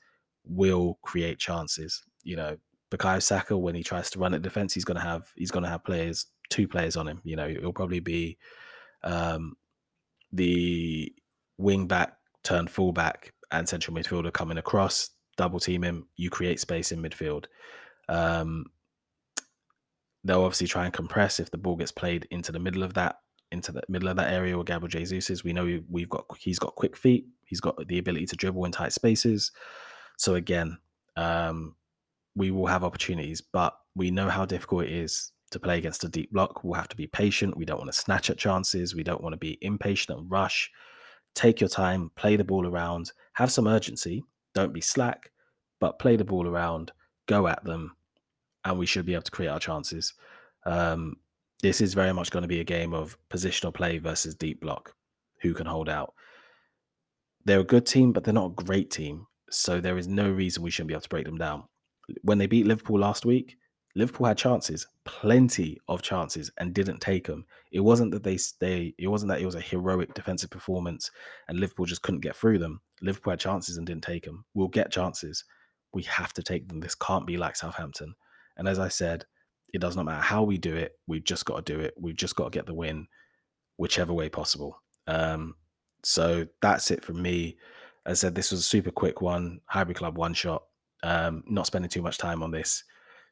will 0.46 1.00
create 1.01 1.39
chances. 1.39 2.03
You 2.24 2.36
know, 2.36 2.58
Bukayo 2.92 3.22
Saka 3.22 3.58
when 3.58 3.75
he 3.75 3.84
tries 3.84 4.10
to 4.12 4.20
run 4.20 4.34
at 4.34 4.42
defense, 4.42 4.74
he's 4.74 4.86
gonna 4.86 5.00
have 5.01 5.32
he's 5.36 5.51
gonna 5.51 5.70
have 5.70 5.84
players, 5.84 6.27
two 6.50 6.68
players 6.68 6.98
on 6.98 7.08
him. 7.08 7.22
You 7.24 7.36
know, 7.36 7.48
it'll 7.48 7.74
probably 7.74 8.00
be 8.00 8.38
um, 9.03 9.56
the 10.32 11.13
wing 11.58 11.88
back 11.88 12.18
turn 12.44 12.68
fullback 12.68 13.34
and 13.51 13.68
central 13.68 13.96
midfielder 13.96 14.34
coming 14.34 14.58
across, 14.58 15.12
double 15.38 15.60
team 15.60 15.84
him. 15.84 16.08
You 16.18 16.30
create 16.30 16.60
space 16.60 16.92
in 16.92 17.01
midfield. 17.01 17.46
Um, 18.10 18.65
they'll 20.24 20.44
obviously 20.44 20.68
try 20.68 20.86
and 20.86 20.94
compress 20.94 21.39
if 21.39 21.51
the 21.51 21.58
ball 21.58 21.75
gets 21.75 21.92
played 21.92 22.27
into 22.32 22.51
the 22.51 22.60
middle 22.60 22.84
of 22.84 22.94
that 22.94 23.18
into 23.51 23.72
the 23.72 23.84
middle 23.88 24.10
of 24.10 24.15
that 24.18 24.34
area 24.34 24.56
where 24.56 24.63
Gabriel 24.63 24.89
Jesus 24.89 25.30
is. 25.30 25.44
We 25.44 25.53
know 25.53 25.80
we've 25.89 26.10
got 26.10 26.25
he's 26.39 26.60
got 26.60 26.75
quick 26.75 26.98
feet. 26.98 27.27
He's 27.46 27.62
got 27.62 27.88
the 27.88 28.00
ability 28.00 28.25
to 28.27 28.36
dribble 28.36 28.65
in 28.65 28.72
tight 28.72 28.94
spaces. 28.94 29.51
So 30.18 30.36
again, 30.36 30.77
um, 31.15 31.75
we 32.36 32.51
will 32.51 32.66
have 32.66 32.83
opportunities, 32.83 33.42
but 33.42 33.77
we 33.96 34.09
know 34.09 34.27
how 34.27 34.46
difficult 34.46 34.86
it 34.86 34.92
is 34.92 35.31
to 35.51 35.59
play 35.59 35.77
against 35.77 36.03
a 36.03 36.09
deep 36.09 36.31
block. 36.31 36.64
We'll 36.64 36.74
have 36.74 36.90
to 36.90 36.96
be 36.96 37.05
patient. 37.05 37.55
We 37.55 37.66
don't 37.66 37.77
want 37.77 37.92
to 37.94 38.00
snatch 38.00 38.31
at 38.31 38.38
chances. 38.38 38.96
We 38.96 39.03
don't 39.03 39.22
want 39.22 39.33
to 39.33 39.38
be 39.38 39.59
impatient 39.62 40.18
and 40.18 40.29
rush. 40.31 40.72
Take 41.36 41.62
your 41.62 41.70
time, 41.70 42.12
play 42.16 42.36
the 42.36 42.44
ball 42.44 42.68
around, 42.68 43.12
have 43.33 43.51
some 43.51 43.68
urgency. 43.68 44.24
Don't 44.55 44.74
be 44.74 44.81
slack, 44.81 45.31
but 45.79 46.00
play 46.00 46.16
the 46.16 46.25
ball 46.25 46.48
around, 46.48 46.92
go 47.27 47.48
at 47.48 47.64
them, 47.64 47.96
and 48.65 48.77
we 48.77 48.85
should 48.85 49.05
be 49.05 49.13
able 49.13 49.23
to 49.23 49.31
create 49.31 49.49
our 49.49 49.59
chances. 49.59 50.13
Um, 50.65 51.17
this 51.61 51.81
is 51.81 51.93
very 51.93 52.13
much 52.13 52.31
going 52.31 52.41
to 52.43 52.47
be 52.47 52.59
a 52.59 52.65
game 52.65 52.93
of 52.93 53.17
positional 53.29 53.73
play 53.73 53.97
versus 53.97 54.35
deep 54.35 54.61
block. 54.61 54.93
Who 55.41 55.53
can 55.53 55.65
hold 55.65 55.89
out? 55.89 56.13
They're 57.45 57.59
a 57.59 57.65
good 57.65 57.85
team, 57.85 58.13
but 58.13 58.23
they're 58.23 58.33
not 58.33 58.51
a 58.51 58.63
great 58.63 58.91
team. 58.91 59.27
So 59.49 59.79
there 59.79 59.97
is 59.97 60.07
no 60.07 60.29
reason 60.29 60.63
we 60.63 60.71
shouldn't 60.71 60.87
be 60.87 60.93
able 60.93 61.01
to 61.01 61.09
break 61.09 61.25
them 61.25 61.37
down. 61.37 61.63
When 62.21 62.37
they 62.37 62.47
beat 62.47 62.65
Liverpool 62.65 62.99
last 62.99 63.25
week, 63.25 63.57
Liverpool 63.95 64.25
had 64.25 64.37
chances, 64.37 64.87
plenty 65.05 65.77
of 65.87 66.01
chances, 66.01 66.49
and 66.57 66.73
didn't 66.73 66.99
take 66.99 67.27
them. 67.27 67.45
It 67.71 67.81
wasn't 67.81 68.11
that 68.11 68.23
they 68.23 68.39
they 68.59 68.95
it 68.97 69.07
wasn't 69.07 69.29
that 69.29 69.41
it 69.41 69.45
was 69.45 69.55
a 69.55 69.61
heroic 69.61 70.13
defensive 70.15 70.49
performance 70.49 71.11
and 71.47 71.59
Liverpool 71.59 71.85
just 71.85 72.01
couldn't 72.01 72.21
get 72.21 72.35
through 72.35 72.57
them. 72.57 72.81
Liverpool 73.01 73.31
had 73.31 73.39
chances 73.39 73.77
and 73.77 73.85
didn't 73.85 74.03
take 74.03 74.25
them. 74.25 74.45
We'll 74.53 74.67
get 74.67 74.91
chances. 74.91 75.45
We 75.93 76.03
have 76.03 76.33
to 76.33 76.43
take 76.43 76.67
them. 76.67 76.79
This 76.79 76.95
can't 76.95 77.27
be 77.27 77.37
like 77.37 77.55
Southampton. 77.55 78.15
And 78.57 78.68
as 78.68 78.79
I 78.79 78.87
said, 78.87 79.25
it 79.74 79.81
does 79.81 79.96
not 79.96 80.05
matter 80.05 80.22
how 80.22 80.44
we 80.44 80.57
do 80.57 80.75
it. 80.75 81.00
We've 81.07 81.24
just 81.24 81.46
got 81.46 81.66
to 81.66 81.74
do 81.74 81.79
it. 81.79 81.94
We've 82.00 82.16
just 82.16 82.35
got 82.35 82.46
to 82.46 82.57
get 82.57 82.66
the 82.66 82.74
win, 82.74 83.07
whichever 83.77 84.13
way 84.13 84.29
possible. 84.29 84.81
Um, 85.07 85.55
so 86.03 86.46
that's 86.61 86.92
it 86.92 87.03
from 87.03 87.22
me. 87.22 87.57
As 88.05 88.20
I 88.20 88.27
said, 88.27 88.35
this 88.35 88.51
was 88.51 88.59
a 88.59 88.63
super 88.63 88.92
quick 88.92 89.22
one, 89.22 89.61
Highbury 89.66 89.96
Club 89.96 90.18
one 90.18 90.33
shot. 90.33 90.63
Um, 91.01 91.44
not 91.48 91.66
spending 91.66 91.89
too 91.89 92.01
much 92.01 92.18
time 92.18 92.44
on 92.44 92.51
this. 92.51 92.83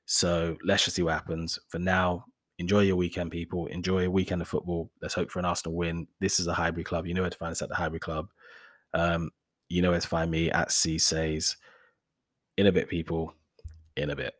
So 0.06 0.58
let's 0.66 0.84
just 0.84 0.96
see 0.96 1.04
what 1.04 1.14
happens. 1.14 1.60
For 1.70 1.80
now, 1.80 2.26
enjoy 2.58 2.82
your 2.82 2.96
weekend, 2.96 3.32
people. 3.32 3.68
Enjoy 3.68 4.06
a 4.06 4.10
weekend 4.10 4.42
of 4.42 4.48
football. 4.48 4.92
Let's 5.02 5.14
hope 5.14 5.32
for 5.32 5.40
an 5.40 5.46
Arsenal 5.46 5.78
win. 5.78 6.08
This 6.20 6.40
is 6.40 6.48
a 6.48 6.54
Highbury 6.54 6.84
Club. 6.84 7.06
You 7.06 7.14
know 7.14 7.22
where 7.22 7.30
to 7.30 7.38
find 7.38 7.52
us 7.52 7.62
at 7.62 7.70
the 7.70 7.76
Highbury 7.76 8.00
Club. 8.00 8.30
Um, 8.94 9.32
you 9.70 9.82
know 9.82 9.92
where 9.92 10.00
to 10.00 10.08
find 10.08 10.30
me 10.30 10.52
at 10.52 10.72
C 10.72 10.98
Says. 10.98 11.56
In 12.58 12.68
a 12.68 12.72
bit, 12.72 12.90
people. 12.90 13.34
In 13.96 14.10
a 14.10 14.16
bit. 14.16 14.34